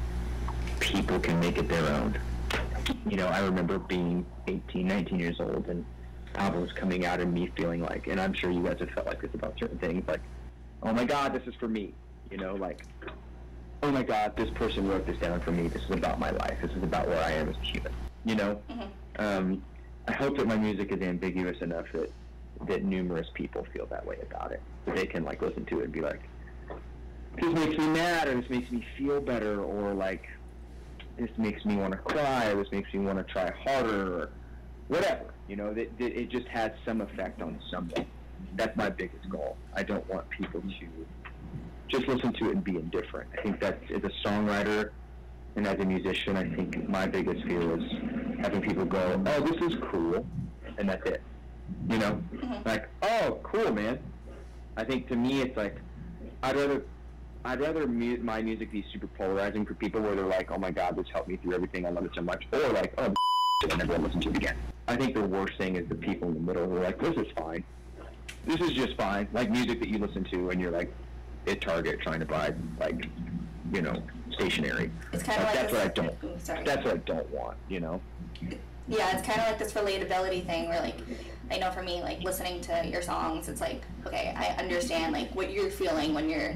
people 0.79 1.19
can 1.19 1.39
make 1.39 1.57
it 1.59 1.69
their 1.69 1.87
own. 1.93 2.19
You 3.07 3.17
know, 3.17 3.27
I 3.27 3.39
remember 3.41 3.77
being 3.77 4.25
18, 4.47 4.87
19 4.87 5.19
years 5.19 5.39
old 5.39 5.67
and 5.67 5.85
albums 6.35 6.71
coming 6.73 7.05
out 7.05 7.19
and 7.19 7.31
me 7.31 7.51
feeling 7.55 7.81
like, 7.81 8.07
and 8.07 8.19
I'm 8.19 8.33
sure 8.33 8.49
you 8.49 8.63
guys 8.63 8.79
have 8.79 8.89
felt 8.89 9.05
like 9.05 9.21
this 9.21 9.33
about 9.35 9.57
certain 9.59 9.77
things, 9.77 10.03
like, 10.07 10.21
oh 10.83 10.93
my 10.93 11.05
God, 11.05 11.33
this 11.33 11.43
is 11.47 11.55
for 11.55 11.67
me. 11.67 11.93
You 12.29 12.37
know, 12.37 12.55
like, 12.55 12.83
oh 13.83 13.91
my 13.91 14.03
God, 14.03 14.35
this 14.37 14.49
person 14.51 14.87
wrote 14.87 15.05
this 15.05 15.17
down 15.17 15.41
for 15.41 15.51
me. 15.51 15.67
This 15.67 15.83
is 15.83 15.91
about 15.91 16.19
my 16.19 16.29
life. 16.31 16.57
This 16.61 16.71
is 16.71 16.83
about 16.83 17.07
where 17.07 17.21
I 17.23 17.31
am 17.31 17.49
as 17.49 17.55
a 17.57 17.59
human. 17.65 17.93
You 18.25 18.35
know, 18.35 18.61
Mm-hmm. 18.69 19.23
um, 19.25 19.63
I 20.07 20.13
hope 20.13 20.37
that 20.37 20.47
my 20.47 20.57
music 20.57 20.91
is 20.91 21.01
ambiguous 21.01 21.61
enough 21.61 21.85
that 21.93 22.11
that 22.67 22.83
numerous 22.83 23.27
people 23.33 23.65
feel 23.73 23.87
that 23.87 24.05
way 24.05 24.17
about 24.21 24.51
it. 24.51 24.61
That 24.85 24.95
they 24.95 25.05
can 25.07 25.23
like 25.23 25.41
listen 25.41 25.65
to 25.65 25.79
it 25.79 25.85
and 25.85 25.93
be 25.93 26.01
like, 26.01 26.21
this 27.39 27.53
makes 27.53 27.77
me 27.77 27.87
mad, 27.87 28.27
or 28.27 28.39
this 28.39 28.49
makes 28.49 28.71
me 28.71 28.85
feel 28.97 29.19
better, 29.19 29.61
or 29.63 29.93
like 29.93 30.27
this 31.17 31.29
makes 31.37 31.65
me 31.65 31.75
want 31.75 31.91
to 31.93 31.97
cry, 31.97 32.47
or 32.47 32.57
this 32.57 32.71
makes 32.71 32.93
me 32.93 32.99
want 32.99 33.17
to 33.17 33.23
try 33.31 33.51
harder, 33.51 34.21
or 34.21 34.29
whatever. 34.87 35.33
You 35.47 35.55
know, 35.55 35.73
that, 35.73 35.97
that 35.97 36.19
it 36.19 36.29
just 36.29 36.47
has 36.47 36.71
some 36.85 37.01
effect 37.01 37.41
on 37.41 37.59
something. 37.71 38.05
That's 38.55 38.75
my 38.75 38.89
biggest 38.89 39.29
goal. 39.29 39.57
I 39.73 39.83
don't 39.83 40.07
want 40.09 40.29
people 40.29 40.61
to 40.61 40.87
just 41.87 42.07
listen 42.07 42.33
to 42.33 42.45
it 42.49 42.55
and 42.55 42.63
be 42.63 42.75
indifferent. 42.77 43.29
I 43.37 43.41
think 43.41 43.59
that 43.61 43.79
as 43.93 44.03
a 44.03 44.27
songwriter 44.27 44.91
and 45.55 45.67
as 45.67 45.79
a 45.79 45.85
musician, 45.85 46.37
I 46.37 46.43
think 46.55 46.87
my 46.87 47.05
biggest 47.07 47.43
fear 47.45 47.77
is 47.77 47.83
having 48.39 48.61
people 48.61 48.85
go, 48.85 49.21
"Oh, 49.25 49.41
this 49.41 49.61
is 49.71 49.77
cool," 49.91 50.25
and 50.77 50.87
that's 50.89 51.05
it. 51.05 51.21
You 51.89 51.97
know, 51.97 52.21
Mhm. 52.33 52.65
like, 52.65 52.87
"Oh, 53.01 53.39
cool, 53.43 53.73
man." 53.73 53.99
I 54.77 54.83
think 54.85 55.07
to 55.09 55.15
me, 55.15 55.41
it's 55.41 55.57
like 55.57 55.81
I'd 56.43 56.55
rather 56.55 56.83
I'd 57.43 57.59
rather 57.59 57.87
mu- 57.87 58.17
my 58.21 58.39
music 58.43 58.71
be 58.71 58.85
super 58.93 59.07
polarizing 59.07 59.65
for 59.65 59.73
people 59.73 59.99
where 59.99 60.13
they're 60.15 60.25
like, 60.27 60.51
"Oh 60.51 60.59
my 60.59 60.69
God, 60.69 60.95
this 60.95 61.07
helped 61.11 61.27
me 61.27 61.37
through 61.37 61.53
everything. 61.55 61.85
I 61.87 61.89
love 61.89 62.05
it 62.05 62.11
so 62.13 62.21
much," 62.21 62.45
or 62.53 62.69
like, 62.69 62.93
"Oh, 62.99 63.11
I 63.71 63.75
never 63.77 63.97
listen 63.97 64.21
to 64.21 64.29
it 64.29 64.37
again." 64.37 64.55
I 64.87 64.95
think 64.95 65.15
the 65.15 65.23
worst 65.23 65.57
thing 65.57 65.75
is 65.75 65.87
the 65.89 65.95
people 65.95 66.27
in 66.29 66.35
the 66.35 66.39
middle 66.39 66.69
who 66.69 66.77
are 66.77 66.83
like, 66.83 66.99
"This 66.99 67.15
is 67.17 67.31
fine. 67.35 67.63
This 68.45 68.59
is 68.61 68.71
just 68.71 68.95
fine." 68.97 69.27
Like 69.33 69.49
music 69.49 69.79
that 69.79 69.89
you 69.89 69.97
listen 69.97 70.23
to 70.25 70.49
and 70.49 70.59
you're 70.61 70.71
like 70.71 70.91
at 71.47 71.61
Target 71.61 71.99
trying 72.01 72.19
to 72.19 72.25
buy 72.25 72.53
like, 72.79 73.07
you 73.73 73.81
know, 73.81 74.01
stationery. 74.31 74.91
It's 75.13 75.23
kind 75.23 75.39
of 75.41 75.45
Like, 75.47 75.55
like 75.55 75.55
that's 75.55 75.73
what 75.73 75.81
I 75.81 75.87
don't. 75.87 76.23
Ooh, 76.23 76.39
sorry. 76.39 76.63
That's 76.63 76.85
what 76.85 76.93
I 76.93 76.97
don't 76.97 77.29
want. 77.31 77.57
You 77.69 77.79
know. 77.79 78.01
yeah, 78.87 79.15
it's 79.17 79.25
kind 79.27 79.39
of 79.39 79.47
like 79.47 79.59
this 79.59 79.73
relatability 79.73 80.45
thing 80.45 80.67
where 80.69 80.79
like 80.81 80.97
I 81.49 81.57
know 81.57 81.71
for 81.71 81.83
me, 81.83 82.01
like 82.01 82.21
listening 82.21 82.61
to 82.61 82.87
your 82.87 83.01
songs, 83.01 83.49
it's 83.49 83.61
like 83.61 83.83
okay, 84.05 84.33
I 84.37 84.47
understand 84.61 85.13
like 85.13 85.33
what 85.35 85.51
you're 85.51 85.69
feeling 85.69 86.13
when 86.13 86.29
you're 86.29 86.55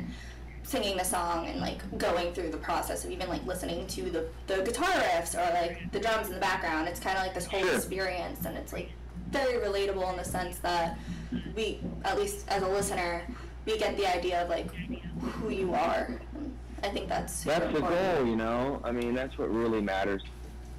singing 0.63 0.97
the 0.97 1.03
song 1.03 1.45
and 1.47 1.59
like 1.61 1.79
going 1.99 2.33
through 2.33 2.49
the 2.49 2.57
process 2.57 3.05
of 3.05 3.11
even 3.11 3.29
like 3.29 3.45
listening 3.45 3.85
to 3.85 4.01
the, 4.09 4.25
the 4.47 4.63
guitar 4.63 4.87
riffs 4.89 5.35
or 5.35 5.53
like 5.53 5.91
the 5.91 5.99
drums 5.99 6.27
in 6.27 6.33
the 6.33 6.39
background. 6.39 6.87
It's 6.87 6.99
kind 6.99 7.15
of 7.17 7.23
like 7.23 7.35
this 7.35 7.45
whole 7.45 7.59
Sure. 7.61 7.75
experience, 7.75 8.45
and 8.45 8.57
it's 8.57 8.73
like 8.73 8.89
very 9.29 9.59
relatable 9.63 10.09
in 10.11 10.17
the 10.17 10.23
sense 10.23 10.57
that 10.59 10.97
we, 11.55 11.79
at 12.03 12.17
least 12.17 12.47
as 12.49 12.61
a 12.63 12.67
listener, 12.67 13.23
we 13.65 13.77
get 13.77 13.97
the 13.97 14.05
idea 14.05 14.43
of 14.43 14.49
like 14.49 14.73
who 14.73 15.49
you 15.49 15.73
are. 15.73 16.19
I 16.83 16.89
think 16.89 17.09
that's 17.09 17.43
That's 17.43 17.61
the 17.61 17.77
important. 17.77 18.17
goal, 18.17 18.25
you 18.27 18.35
know. 18.35 18.79
I 18.83 18.91
mean, 18.91 19.13
that's 19.15 19.37
what 19.37 19.51
really 19.51 19.81
matters, 19.81 20.21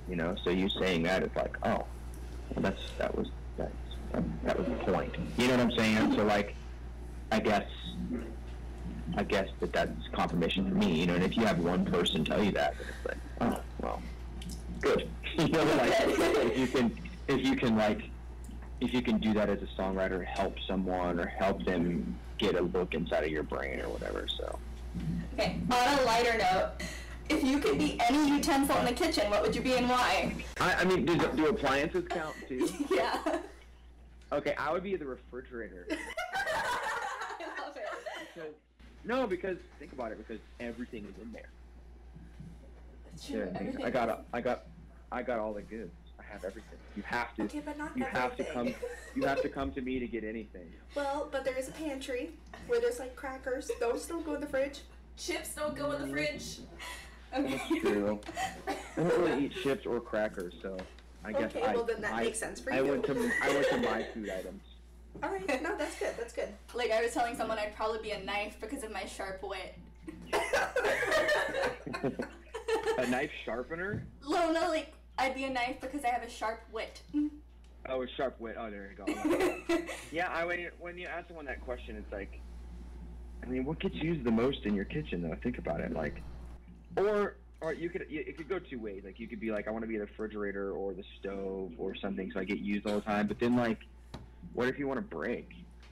you 0.09 0.17
know. 0.17 0.37
So 0.45 0.51
you 0.51 0.69
saying 0.81 1.03
that 1.05 1.23
is 1.23 1.31
like, 1.35 1.57
oh, 1.65 1.85
well, 2.55 2.61
that's 2.61 2.81
that 2.99 3.17
was 3.17 3.29
that's 3.57 3.73
that, 4.13 4.23
that 4.45 4.59
was 4.59 4.69
the 4.69 4.93
point. 4.93 5.15
You 5.37 5.49
know 5.49 5.57
what 5.57 5.67
I'm 5.67 5.73
saying? 5.73 6.15
So 6.15 6.25
like, 6.25 6.55
I 7.33 7.41
guess, 7.41 7.69
I 9.17 9.25
guess 9.25 9.49
that 9.61 9.73
that's 9.73 10.09
confirmation 10.13 10.69
for 10.69 10.75
me, 10.77 11.01
you 11.01 11.07
know. 11.07 11.15
And 11.15 11.25
if 11.25 11.37
you 11.37 11.45
have 11.45 11.59
one 11.59 11.85
person 11.85 12.25
tell 12.25 12.43
you 12.43 12.53
that, 12.53 12.75
then 12.79 12.87
it's 12.89 13.07
like, 13.09 13.19
oh, 13.41 13.61
well, 13.83 14.03
good. 14.81 15.09
you 15.39 15.49
know, 15.49 15.65
like 15.77 15.93
if 16.01 16.59
you 16.59 16.67
can, 16.69 16.97
if 17.27 17.45
you 17.45 17.57
can 17.57 17.77
like, 17.77 18.03
if 18.81 18.93
you 18.93 19.03
can 19.03 19.19
do 19.19 19.33
that 19.35 19.49
as 19.49 19.61
a 19.63 19.81
songwriter, 19.81 20.25
help 20.25 20.57
someone 20.67 21.19
or 21.19 21.27
help 21.27 21.65
them 21.65 22.19
get 22.39 22.55
a 22.55 22.63
look 22.63 22.95
inside 22.95 23.25
of 23.25 23.31
your 23.31 23.43
brain 23.43 23.81
or 23.81 23.89
whatever. 23.89 24.27
So. 24.37 24.59
Okay, 25.35 25.59
on 25.71 25.99
a 25.99 26.03
lighter 26.03 26.37
note, 26.39 26.73
if 27.29 27.43
you 27.43 27.59
could 27.59 27.79
be 27.79 27.99
any 28.09 28.29
utensil 28.29 28.77
in 28.79 28.85
the 28.85 28.93
kitchen, 28.93 29.31
what 29.31 29.43
would 29.43 29.55
you 29.55 29.63
be 29.63 29.75
and 29.75 29.89
why? 29.89 30.35
I, 30.61 30.75
I 30.75 30.85
mean, 30.85 31.07
do, 31.07 31.17
do 31.35 31.49
appliances 31.49 32.05
count 32.09 32.37
too? 32.49 32.69
yeah. 32.95 33.39
Okay, 34.33 34.55
I 34.59 34.73
would 34.73 34.83
be 34.83 34.97
the 34.97 35.07
refrigerator. 35.07 35.87
I 35.91 37.63
love 37.63 37.77
it. 37.77 37.83
Because, 38.35 38.53
no, 39.05 39.27
because 39.27 39.57
think 39.79 39.93
about 39.93 40.13
it. 40.13 40.19
Because 40.19 40.43
everything 40.61 41.05
is 41.05 41.23
in 41.23 41.33
there. 41.33 41.49
True, 43.25 43.51
I 43.83 43.89
got, 43.89 44.27
I 44.33 44.41
got, 44.43 44.67
I 45.11 45.23
got 45.23 45.39
all 45.39 45.55
the 45.55 45.63
goods. 45.63 45.95
I 46.37 46.39
have 46.39 46.45
everything. 46.45 46.79
You 46.97 47.03
have 47.05 47.35
to. 47.37 47.43
Okay, 47.45 47.63
but 47.65 47.79
not 47.79 47.97
You 47.97 48.05
have 48.05 48.37
to 48.37 48.45
come. 48.45 48.75
You 49.15 49.25
have 49.25 49.41
to 49.43 49.49
come 49.49 49.73
to 49.73 49.81
me 49.81 49.99
to 49.99 50.07
get 50.07 50.23
anything. 50.25 50.71
Well, 50.95 51.29
but 51.33 51.45
there 51.45 51.57
is 51.57 51.69
a 51.69 51.73
pantry 51.73 52.31
where 52.67 52.81
there's 52.81 52.99
like 52.99 53.17
crackers. 53.17 53.71
Those 53.81 54.07
don't 54.07 54.25
go 54.25 54.35
in 54.35 54.41
the 54.43 54.47
fridge. 54.47 54.81
Chips 55.17 55.55
don't 55.55 55.75
go 55.75 55.93
in 55.93 56.03
the 56.03 56.09
fridge. 56.09 56.59
Okay. 57.35 57.61
That's 57.69 57.81
true. 57.81 58.21
I 58.69 58.77
don't 58.97 59.19
really 59.19 59.47
eat 59.47 59.53
chips 59.63 59.85
or 59.85 60.01
crackers, 60.01 60.55
so 60.63 60.77
I 61.25 61.33
guess 61.33 61.51
Okay, 61.57 61.61
I. 61.61 61.75
well 61.75 61.85
then 61.85 62.01
that 62.01 62.15
I, 62.15 62.23
makes 62.23 62.39
sense 62.39 62.61
for 62.61 62.73
I 62.73 62.81
you. 62.81 62.87
went 62.87 63.05
to 63.07 63.31
I 63.43 63.49
went 63.53 63.69
to 63.69 63.77
my 63.79 64.07
food 64.15 64.31
items. 64.31 64.63
All 65.23 65.31
right, 65.31 65.63
no, 65.63 65.77
that's 65.77 65.99
good. 65.99 66.15
That's 66.17 66.33
good. 66.33 66.49
Like 66.73 66.93
I 66.93 67.03
was 67.03 67.13
telling 67.13 67.37
someone, 67.37 67.59
I'd 67.59 67.75
probably 67.75 67.99
be 68.01 68.13
a 68.13 68.23
knife 68.25 68.57
because 68.61 68.85
of 68.85 68.93
my 68.93 69.05
sharp 69.07 69.43
wit. 69.43 69.75
a 72.99 73.07
knife 73.09 73.33
sharpener. 73.45 74.07
No, 74.29 74.53
no, 74.53 74.69
like 74.69 74.93
I'd 75.19 75.35
be 75.35 75.45
a 75.45 75.51
knife 75.51 75.81
because 75.81 76.05
I 76.05 76.09
have 76.09 76.23
a 76.23 76.31
sharp 76.31 76.63
wit. 76.73 77.01
Oh, 77.89 78.03
a 78.03 78.09
sharp 78.17 78.41
wit. 78.41 78.57
Oh, 78.59 78.69
there 78.69 78.91
you 78.99 79.05
go. 79.15 79.79
Yeah, 80.11 80.29
I 80.33 80.45
when 80.45 80.59
you, 80.59 80.71
when 80.81 80.99
you 80.99 81.07
ask 81.07 81.29
someone 81.29 81.47
that 81.47 81.61
question, 81.61 81.95
it's 81.95 82.13
like, 82.13 82.41
I 83.45 83.47
mean, 83.47 83.65
what 83.65 83.79
gets 83.79 83.95
used 83.95 84.25
the 84.25 84.33
most 84.33 84.65
in 84.65 84.75
your 84.75 84.87
kitchen? 84.87 85.23
Though, 85.23 85.37
think 85.41 85.59
about 85.59 85.79
it. 85.81 85.93
Like, 85.93 86.21
or 86.97 87.37
or 87.61 87.73
you 87.75 87.89
could 87.89 88.05
it 88.11 88.37
could 88.37 88.49
go 88.49 88.59
two 88.59 88.81
ways. 88.81 89.03
Like, 89.05 89.21
you 89.21 89.29
could 89.29 89.39
be 89.39 89.53
like, 89.53 89.69
I 89.69 89.71
want 89.71 89.85
to 89.85 89.87
be 89.87 89.99
the 89.99 90.07
refrigerator 90.07 90.73
or 90.73 90.95
the 90.95 91.05
stove 91.21 91.75
or 91.79 91.95
something, 91.95 92.29
so 92.33 92.41
I 92.41 92.45
get 92.45 92.59
used 92.59 92.89
all 92.89 92.97
the 92.97 93.03
time. 93.03 93.29
But 93.29 93.39
then, 93.39 93.55
like, 93.55 93.79
what 94.53 94.67
if 94.67 94.81
you 94.81 94.89
want 94.89 94.99
to 94.99 95.07
break? 95.17 95.49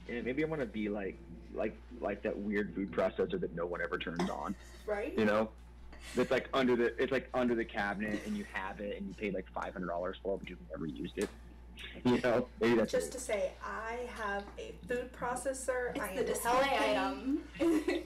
And 0.09 0.25
maybe 0.25 0.43
I 0.43 0.47
want 0.47 0.59
to 0.59 0.67
be 0.67 0.89
like 0.89 1.17
like 1.53 1.77
like 2.01 2.21
that 2.23 2.37
weird 2.37 2.75
food 2.75 2.91
processor 2.91 3.39
that 3.39 3.55
no 3.55 3.65
one 3.65 3.81
ever 3.81 3.97
turns 3.97 4.29
on. 4.29 4.53
right? 4.85 5.17
You 5.17 5.23
know. 5.23 5.49
That's 6.15 6.31
like 6.31 6.49
under 6.53 6.75
the 6.75 7.01
it's 7.01 7.11
like 7.11 7.29
under 7.33 7.55
the 7.55 7.65
cabinet 7.65 8.21
and 8.25 8.37
you 8.37 8.45
have 8.53 8.79
it 8.79 8.97
and 8.97 9.07
you 9.07 9.13
paid 9.15 9.33
like 9.33 9.45
five 9.53 9.73
hundred 9.73 9.87
dollars 9.87 10.17
for 10.23 10.35
it 10.35 10.39
but 10.39 10.49
you've 10.49 10.59
never 10.71 10.85
used 10.85 11.17
it. 11.17 11.29
You 12.05 12.19
know, 12.21 12.47
maybe 12.61 12.75
that's 12.75 12.91
Just 12.91 13.11
to 13.13 13.19
say, 13.19 13.51
I 13.63 14.07
have 14.15 14.43
a 14.57 14.73
food 14.87 15.11
processor. 15.13 15.91
It's 15.95 15.99
am 16.05 16.15
the 16.15 16.23
display 16.23 16.51
helping. 16.51 16.95
item. 16.95 17.39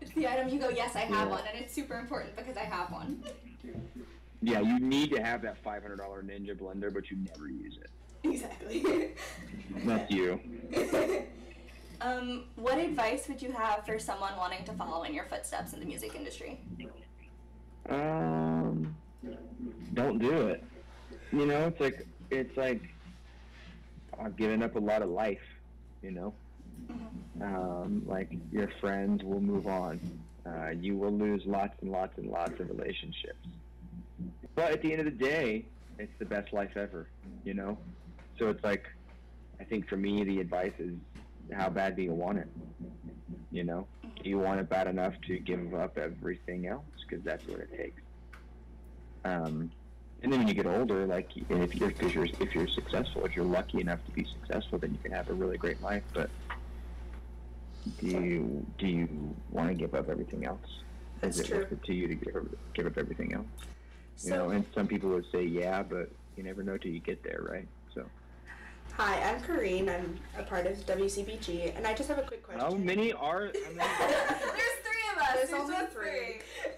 it's 0.00 0.12
the 0.14 0.26
item 0.26 0.48
you 0.48 0.58
go, 0.58 0.68
yes, 0.70 0.96
I 0.96 1.00
have 1.00 1.28
Yeah. 1.28 1.34
one, 1.34 1.42
and 1.52 1.60
it's 1.62 1.72
super 1.72 1.98
important 1.98 2.34
because 2.36 2.56
I 2.56 2.64
have 2.64 2.90
one. 2.90 3.22
Yeah, 4.42 4.60
you 4.60 4.80
need 4.80 5.10
to 5.12 5.22
have 5.22 5.42
that 5.42 5.56
five 5.62 5.82
hundred 5.82 5.98
dollar 5.98 6.22
Ninja 6.22 6.56
blender, 6.58 6.92
but 6.92 7.10
you 7.10 7.18
never 7.32 7.48
use 7.48 7.78
it. 7.80 7.90
Exactly. 8.28 9.12
That's 9.84 10.10
you. 10.10 10.40
um, 12.00 12.44
what 12.56 12.78
advice 12.78 13.28
would 13.28 13.40
you 13.40 13.52
have 13.52 13.86
for 13.86 13.98
someone 13.98 14.36
wanting 14.36 14.64
to 14.64 14.72
follow 14.72 15.04
in 15.04 15.14
your 15.14 15.24
footsteps 15.26 15.72
in 15.72 15.80
the 15.80 15.86
music 15.86 16.14
industry? 16.14 16.60
Um, 17.88 18.94
don't 19.94 20.18
do 20.18 20.48
it. 20.48 20.64
You 21.32 21.46
know, 21.46 21.66
it's 21.66 21.80
like 21.80 22.06
it's 22.30 22.56
like 22.56 22.82
I've 24.18 24.36
given 24.36 24.62
up 24.62 24.76
a 24.76 24.78
lot 24.78 25.02
of 25.02 25.10
life. 25.10 25.40
You 26.02 26.10
know, 26.12 26.34
um, 27.40 28.02
like 28.06 28.30
your 28.50 28.68
friends 28.80 29.22
will 29.22 29.40
move 29.40 29.66
on. 29.66 30.00
Uh, 30.44 30.70
you 30.70 30.96
will 30.96 31.12
lose 31.12 31.42
lots 31.46 31.74
and 31.80 31.90
lots 31.90 32.16
and 32.18 32.28
lots 32.28 32.58
of 32.58 32.68
relationships. 32.68 33.38
But 34.54 34.72
at 34.72 34.82
the 34.82 34.92
end 34.92 35.00
of 35.00 35.04
the 35.06 35.24
day, 35.24 35.64
it's 35.98 36.12
the 36.18 36.24
best 36.24 36.52
life 36.52 36.76
ever. 36.76 37.08
You 37.44 37.54
know, 37.54 37.78
so 38.38 38.48
it's 38.48 38.62
like 38.64 38.84
I 39.60 39.64
think 39.64 39.88
for 39.88 39.96
me 39.96 40.24
the 40.24 40.40
advice 40.40 40.72
is 40.78 40.94
how 41.52 41.68
bad 41.68 41.96
do 41.96 42.02
you 42.02 42.12
want 42.12 42.38
it? 42.38 42.48
You 43.50 43.64
know, 43.64 43.86
you 44.28 44.38
want 44.38 44.60
it 44.60 44.68
bad 44.68 44.86
enough 44.86 45.14
to 45.26 45.38
give 45.38 45.74
up 45.74 45.98
everything 45.98 46.66
else? 46.66 46.84
Because 47.08 47.24
that's 47.24 47.46
what 47.46 47.60
it 47.60 47.76
takes. 47.76 48.02
Um, 49.24 49.70
and 50.22 50.32
then 50.32 50.40
when 50.40 50.48
you 50.48 50.54
get 50.54 50.66
older, 50.66 51.06
like 51.06 51.30
and 51.50 51.62
if 51.62 51.74
you're, 51.74 51.90
cause 51.90 52.14
you're 52.14 52.26
if 52.40 52.54
you're 52.54 52.68
successful, 52.68 53.24
if 53.24 53.34
you're 53.34 53.44
lucky 53.44 53.80
enough 53.80 54.04
to 54.06 54.12
be 54.12 54.24
successful, 54.24 54.78
then 54.78 54.92
you 54.92 54.98
can 54.98 55.10
have 55.12 55.28
a 55.28 55.34
really 55.34 55.58
great 55.58 55.82
life. 55.82 56.04
But 56.12 56.30
do 57.98 58.06
you 58.06 58.66
do 58.78 58.86
you 58.86 59.34
want 59.50 59.68
to 59.68 59.74
give 59.74 59.94
up 59.94 60.08
everything 60.08 60.44
else? 60.44 60.60
That's 61.20 61.38
Is 61.38 61.40
it 61.42 61.48
true. 61.48 61.58
worth 61.58 61.72
it 61.72 61.84
to 61.84 61.94
you 61.94 62.08
to 62.08 62.14
give 62.14 62.36
up, 62.36 62.44
give 62.74 62.86
up 62.86 62.98
everything 62.98 63.34
else? 63.34 63.46
So, 64.16 64.28
you 64.28 64.34
know, 64.34 64.50
and 64.50 64.64
some 64.74 64.86
people 64.86 65.10
would 65.10 65.26
say 65.32 65.44
yeah, 65.44 65.82
but 65.82 66.10
you 66.36 66.44
never 66.44 66.62
know 66.62 66.76
till 66.76 66.92
you 66.92 67.00
get 67.00 67.24
there, 67.24 67.40
right? 67.42 67.66
So. 68.96 69.02
hi, 69.02 69.20
I'm 69.22 69.40
Kareen. 69.42 69.88
I'm 69.88 70.18
a 70.38 70.42
part 70.42 70.66
of 70.66 70.76
WCBG, 70.86 71.76
and 71.76 71.86
I 71.86 71.94
just 71.94 72.08
have 72.08 72.18
a 72.18 72.22
quick 72.22 72.42
question. 72.42 72.60
How 72.64 72.74
many 72.74 73.12
are? 73.12 73.46
How 73.46 73.72
many 73.72 73.76
There's 73.98 74.78
three 74.82 75.06
of 75.14 75.18
us. 75.22 75.34
There's 75.34 75.48
There's, 75.50 75.60
only 75.60 75.74
just 75.76 75.92
three. 75.92 76.40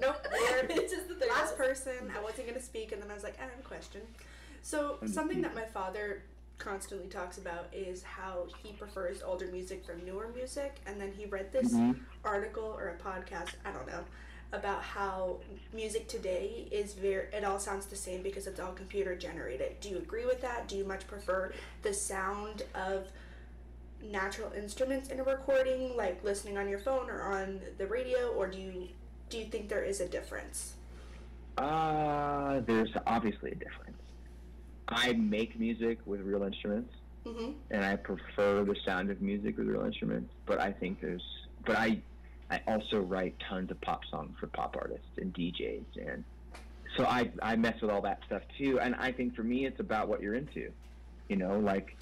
Nope. 0.00 0.26
we're- 0.32 0.66
it's 0.74 0.92
just 0.92 1.06
the 1.08 1.14
three. 1.14 1.28
last 1.28 1.56
person 1.56 2.10
i 2.18 2.20
wasn't 2.20 2.48
going 2.48 2.58
to 2.58 2.64
speak 2.64 2.90
and 2.90 3.00
then 3.00 3.08
i 3.12 3.14
was 3.14 3.22
like 3.22 3.38
i 3.38 3.44
have 3.44 3.52
a 3.60 3.62
question 3.62 4.00
so 4.60 4.98
something 5.06 5.40
that 5.42 5.54
my 5.54 5.62
father 5.66 6.22
constantly 6.58 7.06
talks 7.06 7.38
about 7.38 7.66
is 7.72 8.02
how 8.02 8.46
he 8.60 8.72
prefers 8.72 9.22
older 9.22 9.46
music 9.52 9.84
from 9.86 10.04
newer 10.04 10.30
music 10.34 10.80
and 10.86 11.00
then 11.00 11.12
he 11.16 11.26
read 11.26 11.52
this 11.52 11.72
Mhm. 11.74 12.00
article 12.24 12.64
or 12.76 12.88
a 12.88 12.96
podcast 13.00 13.54
i 13.64 13.70
don't 13.70 13.86
know 13.86 14.02
about 14.52 14.82
how 14.82 15.36
music 15.72 16.06
today 16.08 16.68
is 16.70 16.94
very 16.94 17.26
it 17.32 17.44
all 17.44 17.58
sounds 17.58 17.86
the 17.86 17.96
same 17.96 18.22
because 18.22 18.46
it's 18.46 18.60
all 18.60 18.72
computer 18.72 19.16
generated 19.16 19.74
do 19.80 19.88
you 19.88 19.98
agree 19.98 20.26
with 20.26 20.40
that 20.40 20.68
do 20.68 20.76
you 20.76 20.84
much 20.84 21.06
prefer 21.06 21.52
the 21.82 21.92
sound 21.92 22.62
of 22.74 23.08
natural 24.02 24.52
instruments 24.52 25.08
in 25.08 25.18
a 25.18 25.24
recording 25.24 25.96
like 25.96 26.22
listening 26.22 26.58
on 26.58 26.68
your 26.68 26.78
phone 26.78 27.08
or 27.10 27.22
on 27.22 27.60
the 27.78 27.86
radio 27.86 28.28
or 28.28 28.46
do 28.46 28.58
you 28.58 28.88
do 29.30 29.38
you 29.38 29.46
think 29.46 29.68
there 29.68 29.82
is 29.82 30.00
a 30.00 30.08
difference 30.08 30.74
Uh, 31.56 32.60
there's 32.66 32.90
obviously 33.06 33.50
a 33.52 33.54
difference. 33.54 33.96
I 34.88 35.12
make 35.12 35.58
music 35.58 35.98
with 36.04 36.20
real 36.20 36.42
instruments, 36.42 36.92
mm-hmm. 37.24 37.52
and 37.70 37.84
I 37.84 37.94
prefer 37.96 38.64
the 38.64 38.74
sound 38.84 39.10
of 39.10 39.22
music 39.22 39.56
with 39.56 39.68
real 39.68 39.84
instruments. 39.84 40.32
But 40.46 40.58
I 40.58 40.72
think 40.72 41.00
there's, 41.00 41.22
but 41.64 41.76
I, 41.76 42.02
I 42.50 42.60
also 42.66 43.00
write 43.00 43.34
tons 43.48 43.70
of 43.70 43.80
pop 43.80 44.02
songs 44.10 44.36
for 44.38 44.46
pop 44.48 44.76
artists 44.76 45.06
and 45.16 45.32
DJs, 45.32 45.84
and 45.96 46.24
so 46.96 47.04
I 47.04 47.30
I 47.42 47.56
mess 47.56 47.80
with 47.80 47.90
all 47.90 48.02
that 48.02 48.20
stuff 48.26 48.42
too. 48.58 48.78
And 48.80 48.94
I 48.96 49.12
think 49.12 49.34
for 49.34 49.42
me, 49.42 49.66
it's 49.66 49.80
about 49.80 50.08
what 50.08 50.20
you're 50.20 50.34
into. 50.34 50.70
You 51.28 51.36
know, 51.36 51.58
like 51.58 51.96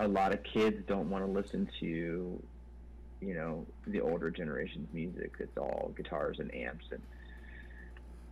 a 0.00 0.08
lot 0.08 0.32
of 0.32 0.42
kids 0.42 0.76
don't 0.86 1.08
want 1.08 1.24
to 1.24 1.30
listen 1.30 1.68
to, 1.80 2.42
you 3.20 3.34
know, 3.34 3.64
the 3.86 4.00
older 4.00 4.30
generation's 4.30 4.92
music. 4.92 5.32
It's 5.38 5.56
all 5.56 5.92
guitars 5.96 6.38
and 6.38 6.54
amps 6.54 6.84
and 6.90 7.00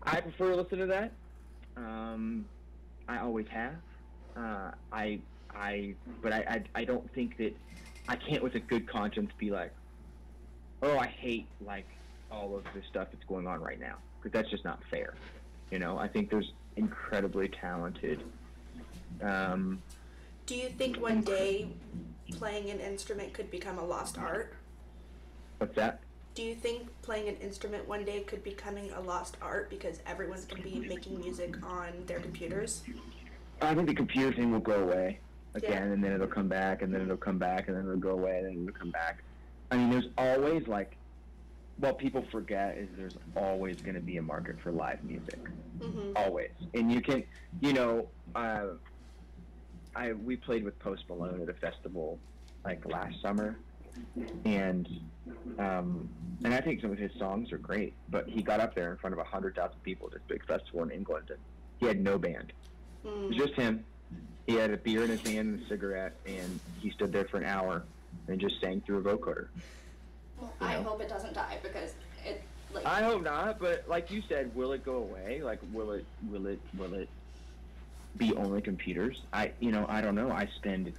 I 0.05 0.21
prefer 0.21 0.51
to 0.51 0.57
listen 0.57 0.79
to 0.79 0.87
that. 0.87 1.13
Um, 1.77 2.45
I 3.09 3.19
always 3.19 3.47
have. 3.49 3.75
Uh, 4.37 4.71
I, 4.93 5.21
I, 5.55 5.95
but 6.23 6.33
I, 6.33 6.39
I, 6.75 6.81
I 6.81 6.85
don't 6.85 7.13
think 7.15 7.39
that 7.39 7.57
I 8.09 8.17
can't, 8.17 8.43
with 8.43 8.55
a 8.55 8.61
good 8.61 8.89
conscience, 8.89 9.31
be 9.39 9.51
like, 9.51 9.73
oh, 10.85 10.99
I 10.99 11.07
hate 11.07 11.47
like 11.65 11.87
all 12.31 12.57
of 12.57 12.65
this 12.75 12.85
stuff 12.91 13.09
that's 13.13 13.25
going 13.25 13.47
on 13.47 13.61
right 13.61 13.81
now, 13.81 13.97
because 14.23 14.33
that's 14.33 14.51
just 14.51 14.65
not 14.65 14.81
fair. 14.91 15.15
You 15.71 15.79
know, 15.79 15.99
I 15.99 16.09
think 16.09 16.31
there's 16.31 16.53
incredibly 16.77 17.49
talented. 17.49 18.23
Um, 19.23 19.81
Do 20.47 20.55
you 20.55 20.69
think 20.69 21.01
one 21.01 21.23
day 21.23 21.69
playing 22.33 22.71
an 22.71 22.81
instrument 22.81 23.33
could 23.33 23.51
become 23.51 23.79
a 23.79 23.85
lost 23.85 24.19
art? 24.19 24.55
what's 25.59 25.75
that? 25.77 26.01
Do 26.35 26.43
you 26.43 26.57
think 26.57 26.89
playing 27.03 27.29
an 27.29 27.37
instrument 27.37 27.87
one 27.89 28.05
day 28.05 28.21
could 28.23 28.43
becoming 28.43 28.91
a 28.91 29.01
lost 29.01 29.37
art 29.41 29.71
because 29.71 30.01
everyone's 30.05 30.45
going 30.45 30.63
to 30.63 30.69
be 30.69 30.81
making 30.81 31.21
music 31.21 31.57
on 31.65 31.93
their 32.07 32.19
computers? 32.19 32.83
I 33.63 33.73
think 33.75 33.87
the 33.89 33.95
computer 33.95 34.35
thing 34.37 34.51
will 34.51 34.59
go 34.59 34.83
away 34.83 35.21
again, 35.55 35.71
Yeah. 35.71 35.93
and 35.93 36.03
then 36.03 36.13
it'll 36.13 36.27
come 36.27 36.49
back, 36.49 36.83
and 36.83 36.93
then 36.93 37.03
it'll 37.03 37.17
come 37.17 37.39
back, 37.39 37.69
and 37.69 37.77
then 37.77 37.85
it'll 37.85 37.97
go 38.01 38.11
away, 38.11 38.39
and 38.39 38.47
then 38.49 38.67
it'll 38.69 38.77
come 38.79 38.91
back. 38.91 39.23
I 39.75 39.77
mean, 39.77 39.91
there's 39.91 40.07
always 40.17 40.67
like, 40.69 41.01
what 41.77 41.99
people 41.99 42.25
forget 42.31 42.79
is 42.79 42.97
there's 42.97 43.17
always 43.35 43.81
going 43.83 43.97
to 43.97 44.01
be 44.01 44.19
a 44.19 44.23
market 44.23 44.57
for 44.63 44.73
live 44.73 45.03
music, 45.03 45.43
Mm-hmm. 45.83 46.13
always. 46.17 46.55
And 46.75 46.93
you 46.93 47.03
can, 47.03 47.25
you 47.61 47.73
know, 47.73 48.15
uh, 48.37 48.75
I 49.97 50.13
we 50.13 50.37
played 50.37 50.65
with 50.65 50.79
Post 50.79 51.05
Malone 51.09 51.43
at 51.43 51.49
a 51.49 51.55
festival 51.55 52.23
like 52.65 52.85
last 52.87 53.15
summer, 53.21 53.65
and 54.45 54.89
um, 55.59 56.13
and 56.45 56.55
I 56.55 56.61
think 56.61 56.81
some 56.81 56.93
of 56.93 56.99
his 56.99 57.11
songs 57.19 57.53
are 57.53 57.59
great. 57.59 57.99
But 58.09 58.29
he 58.29 58.43
got 58.45 58.61
up 58.61 58.75
there 58.77 58.93
in 58.93 58.99
front 58.99 59.15
of 59.15 59.19
a 59.21 59.25
hundred 59.25 59.57
thousand 59.57 59.83
people 59.83 60.07
at 60.07 60.13
this 60.15 60.23
big 60.29 60.47
festival 60.47 60.85
in 60.85 60.91
England, 60.93 61.31
and 61.31 61.45
he 61.79 61.87
had 61.87 61.99
no 62.01 62.19
band. 62.19 62.53
It 62.53 62.57
was 63.29 63.39
Mm. 63.39 63.47
just 63.49 63.55
him. 63.61 63.87
He 64.47 64.55
had 64.55 64.73
a 64.73 64.79
beer 64.79 65.05
in 65.05 65.11
his 65.11 65.23
hand 65.25 65.49
and 65.49 65.61
a 65.61 65.67
cigarette, 65.69 66.21
and 66.25 66.63
he 66.77 66.91
stood 66.93 67.13
there 67.13 67.27
for 67.31 67.39
an 67.39 67.45
hour 67.45 67.94
and 68.29 68.41
just 68.41 68.61
sang 68.61 68.81
through 68.83 68.99
a 68.99 69.03
vocoder. 69.03 69.49
Well, 70.41 70.53
You 70.61 70.67
I 70.67 70.73
hope 70.83 71.01
it 71.01 71.09
doesn't 71.09 71.35
die 71.35 71.59
because 71.63 71.95
it 72.25 72.43
like 72.73 72.85
I 72.87 73.03
hope 73.03 73.23
not, 73.23 73.59
but 73.59 73.85
like 73.89 74.11
you 74.11 74.23
said, 74.29 74.55
will 74.55 74.73
it 74.73 74.85
go 74.85 74.97
away? 74.97 75.41
Like, 75.43 75.61
will 75.73 75.93
it? 75.93 76.05
Will 76.31 76.47
it? 76.47 76.59
Will 76.77 76.95
it 76.95 77.09
be 78.17 78.35
only 78.35 78.61
computers? 78.61 79.23
I, 79.33 79.53
you 79.61 79.71
know, 79.73 79.87
I 79.89 80.01
don't 80.01 80.15
know. 80.15 80.31
I 80.31 80.49
spend, 80.57 80.93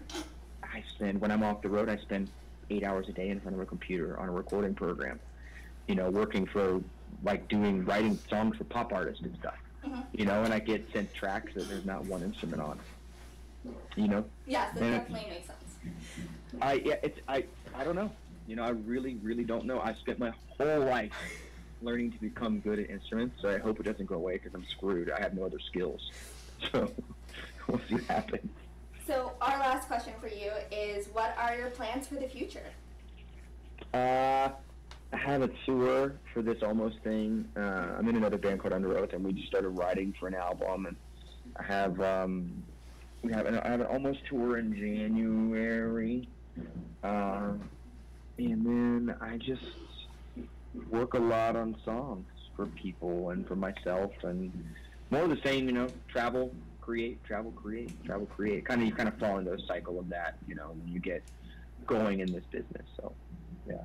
I 0.63 0.84
spend 0.95 1.19
when 1.21 1.32
I'm 1.32 1.43
off 1.43 1.62
the 1.62 1.69
road, 1.69 1.89
I 1.89 1.97
spend 1.97 2.30
eight 2.69 2.84
hours 2.84 3.08
a 3.10 3.12
day 3.12 3.30
in 3.30 3.39
front 3.39 3.56
of 3.56 3.62
a 3.62 3.65
computer 3.65 4.19
on 4.19 4.30
a 4.30 4.32
recording 4.32 4.73
program. 4.73 5.19
You 5.88 5.95
know, 5.95 6.10
working 6.10 6.45
for 6.45 6.82
like 7.23 7.47
doing 7.47 7.86
writing 7.86 8.17
songs 8.30 8.58
for 8.58 8.63
pop 8.65 8.91
artists 8.93 9.23
and 9.23 9.36
stuff. 9.38 9.56
Mhm. 9.86 10.04
You 10.13 10.25
know, 10.25 10.43
and 10.43 10.54
I 10.54 10.60
get 10.60 10.91
sent 10.91 11.13
tracks 11.13 11.54
that 11.54 11.67
there's 11.69 11.86
not 11.86 12.06
one 12.06 12.23
instrument 12.23 12.62
on. 12.62 12.80
You 13.95 14.08
know, 14.08 14.25
yes, 14.45 14.73
that 14.73 14.82
And 14.84 14.93
it- 14.95 14.97
definitely 14.99 15.30
makes 15.30 15.47
sense. 15.47 15.75
I 16.62 16.74
yeah, 16.74 16.96
it's 17.04 17.20
I 17.28 17.46
I 17.76 17.84
don't 17.84 17.96
know. 17.96 18.12
You 18.48 18.56
know, 18.56 18.63
I 18.63 18.70
really 18.70 19.15
really 19.15 19.44
don't 19.44 19.65
know. 19.65 19.80
I 19.80 19.94
spent 19.96 20.20
my 20.20 20.32
whole 20.58 20.80
life 20.82 21.13
learning 21.82 22.12
to 22.13 22.20
become 22.20 22.60
good 22.60 22.80
at 22.80 22.89
instruments, 22.89 23.41
so 23.41 23.50
I 23.50 23.58
hope 23.58 23.80
it 23.80 23.84
doesn't 23.84 24.06
go 24.06 24.15
away 24.15 24.34
because 24.34 24.54
I'm 24.54 24.65
screwed. 24.72 25.10
I 25.12 25.20
have 25.22 25.34
no 25.34 25.46
other 25.46 25.60
skills. 25.60 26.12
So 26.72 26.89
we'll 27.68 27.82
see 27.89 27.96
what 27.96 28.04
happens. 28.06 28.50
So 29.06 29.34
our 29.41 29.60
last 29.60 29.88
question 29.88 30.13
for 30.20 30.28
you 30.28 30.52
is, 30.72 31.08
what 31.12 31.36
are 31.38 31.56
your 31.56 31.70
plans 31.70 32.08
for 32.08 32.15
the 32.15 32.28
future? 32.28 32.72
Uh, 33.94 34.50
I 35.13 35.18
have 35.18 35.41
a 35.41 35.50
tour 35.65 36.15
for 36.34 36.41
this 36.41 36.63
almost 36.63 37.00
thing. 37.04 37.48
Uh, 37.56 37.96
I'm 37.98 38.08
in 38.08 38.15
another 38.15 38.38
band 38.38 38.62
called 38.62 38.74
Underoath, 38.74 39.13
and 39.13 39.24
we 39.24 39.34
just 39.34 39.48
started 39.48 39.70
writing 39.70 40.13
for 40.20 40.28
an 40.28 40.34
album. 40.34 40.88
And 40.88 40.96
I 41.58 41.63
have 41.63 42.00
um, 42.02 42.63
we 43.22 43.32
have 43.32 43.46
an, 43.46 43.60
I 43.60 43.70
have 43.70 43.82
an 43.82 43.88
almost 43.88 44.20
tour 44.30 44.58
in 44.58 44.76
January, 44.76 46.28
uh, 47.04 47.52
and 48.38 48.65
then 48.65 49.15
I 49.22 49.38
just 49.38 49.63
work 50.89 51.13
a 51.13 51.20
lot 51.20 51.56
on 51.56 51.76
songs 51.86 52.28
for 52.56 52.68
people 52.68 53.30
and 53.30 53.48
for 53.48 53.56
myself, 53.56 54.12
and 54.24 54.52
more 55.12 55.24
of 55.24 55.30
the 55.30 55.39
same. 55.44 55.68
You 55.68 55.74
know, 55.74 55.88
travel, 56.08 56.52
create, 56.82 57.24
travel, 57.24 57.52
create, 57.52 57.91
travel, 58.04 58.26
create. 58.28 58.65
Kind 58.65 58.82
of 58.82 58.88
you 58.88 58.94
kind 58.94 59.10
of 59.10 59.18
fall 59.18 59.38
into 59.38 59.54
a 59.54 59.60
cycle 59.68 60.00
of 60.00 60.10
that. 60.10 60.38
You 60.48 60.56
know, 60.56 60.76
when 60.76 60.94
you 60.94 61.00
get 61.00 61.24
going 61.86 62.20
in 62.20 62.32
this 62.32 62.44
business. 62.52 62.86
So, 62.98 63.13
yeah. 63.68 63.76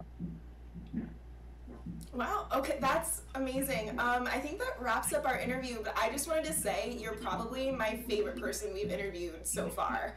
Wow. 2.13 2.47
Okay, 2.55 2.79
that's 2.81 3.23
amazing. 3.35 3.91
Um, 3.91 4.27
I 4.27 4.39
think 4.39 4.59
that 4.59 4.81
wraps 4.81 5.13
up 5.13 5.27
our 5.27 5.39
interview. 5.39 5.79
But 5.83 5.97
I 5.97 6.11
just 6.11 6.27
wanted 6.29 6.45
to 6.47 6.53
say 6.53 6.97
you're 6.99 7.15
probably 7.15 7.71
my 7.71 7.97
favorite 8.09 8.41
person 8.41 8.73
we've 8.75 8.91
interviewed 8.91 9.47
so 9.47 9.69
far. 9.69 10.17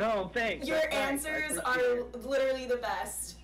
Oh, 0.00 0.28
thanks. 0.32 0.66
Your 0.66 0.78
That's 0.78 0.94
answers 0.94 1.58
appreciate 1.58 1.84
are 1.86 1.98
it. 1.98 2.24
literally 2.26 2.66
the 2.66 2.76
best. 2.76 3.36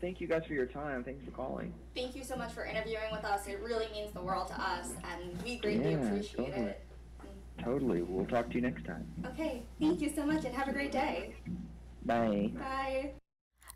Thank 0.00 0.20
you 0.20 0.26
guys 0.26 0.44
for 0.46 0.52
your 0.52 0.66
time. 0.66 1.02
Thanks 1.04 1.24
for 1.24 1.30
calling. 1.30 1.72
Thank 1.94 2.14
you 2.14 2.22
so 2.22 2.36
much 2.36 2.52
for 2.52 2.64
interviewing 2.64 3.10
with 3.12 3.24
us. 3.24 3.46
It 3.46 3.60
really 3.62 3.88
means 3.92 4.12
the 4.12 4.20
world 4.20 4.48
to 4.48 4.54
us, 4.60 4.92
and 5.12 5.42
we 5.42 5.56
greatly 5.56 5.92
Yeah, 5.92 6.02
appreciate 6.06 6.36
totally. 6.36 6.66
it. 6.66 6.82
Totally. 7.64 8.02
We'll 8.02 8.26
talk 8.26 8.48
to 8.50 8.54
you 8.54 8.60
next 8.60 8.84
time. 8.84 9.06
Okay, 9.24 9.62
thank 9.80 10.00
you 10.02 10.10
so 10.14 10.26
much, 10.26 10.44
and 10.44 10.54
have 10.54 10.68
a 10.68 10.72
great 10.72 10.92
day. 10.92 11.34
Bye. 12.04 12.50
Bye. 12.54 13.12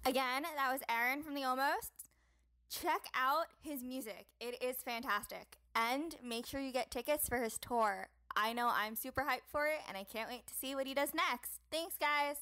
Again, 0.05 0.43
that 0.43 0.71
was 0.71 0.83
Aaron 0.91 1.23
from 1.23 1.35
the 1.35 1.45
Almost. 1.45 1.91
Check 2.71 3.01
out 3.15 3.47
his 3.63 3.83
music. 3.83 4.27
It 4.41 4.63
is 4.63 4.77
fantastic. 4.85 5.57
And 5.75 6.17
make 6.23 6.47
sure 6.47 6.61
you 6.61 6.73
get 6.73 6.91
tickets 6.91 7.29
for 7.29 7.39
his 7.43 7.59
tour. 7.59 8.09
I 8.37 8.53
know 8.53 8.71
I'm 8.73 8.97
super 8.97 9.23
hyped 9.23 9.49
for 9.51 9.67
it 9.67 9.81
and 9.89 9.97
I 9.97 10.05
can't 10.05 10.29
wait 10.29 10.47
to 10.47 10.55
see 10.55 10.75
what 10.75 10.87
he 10.87 10.95
does 10.95 11.15
next. 11.15 11.61
Thanks, 11.71 11.97
guys. 11.99 12.37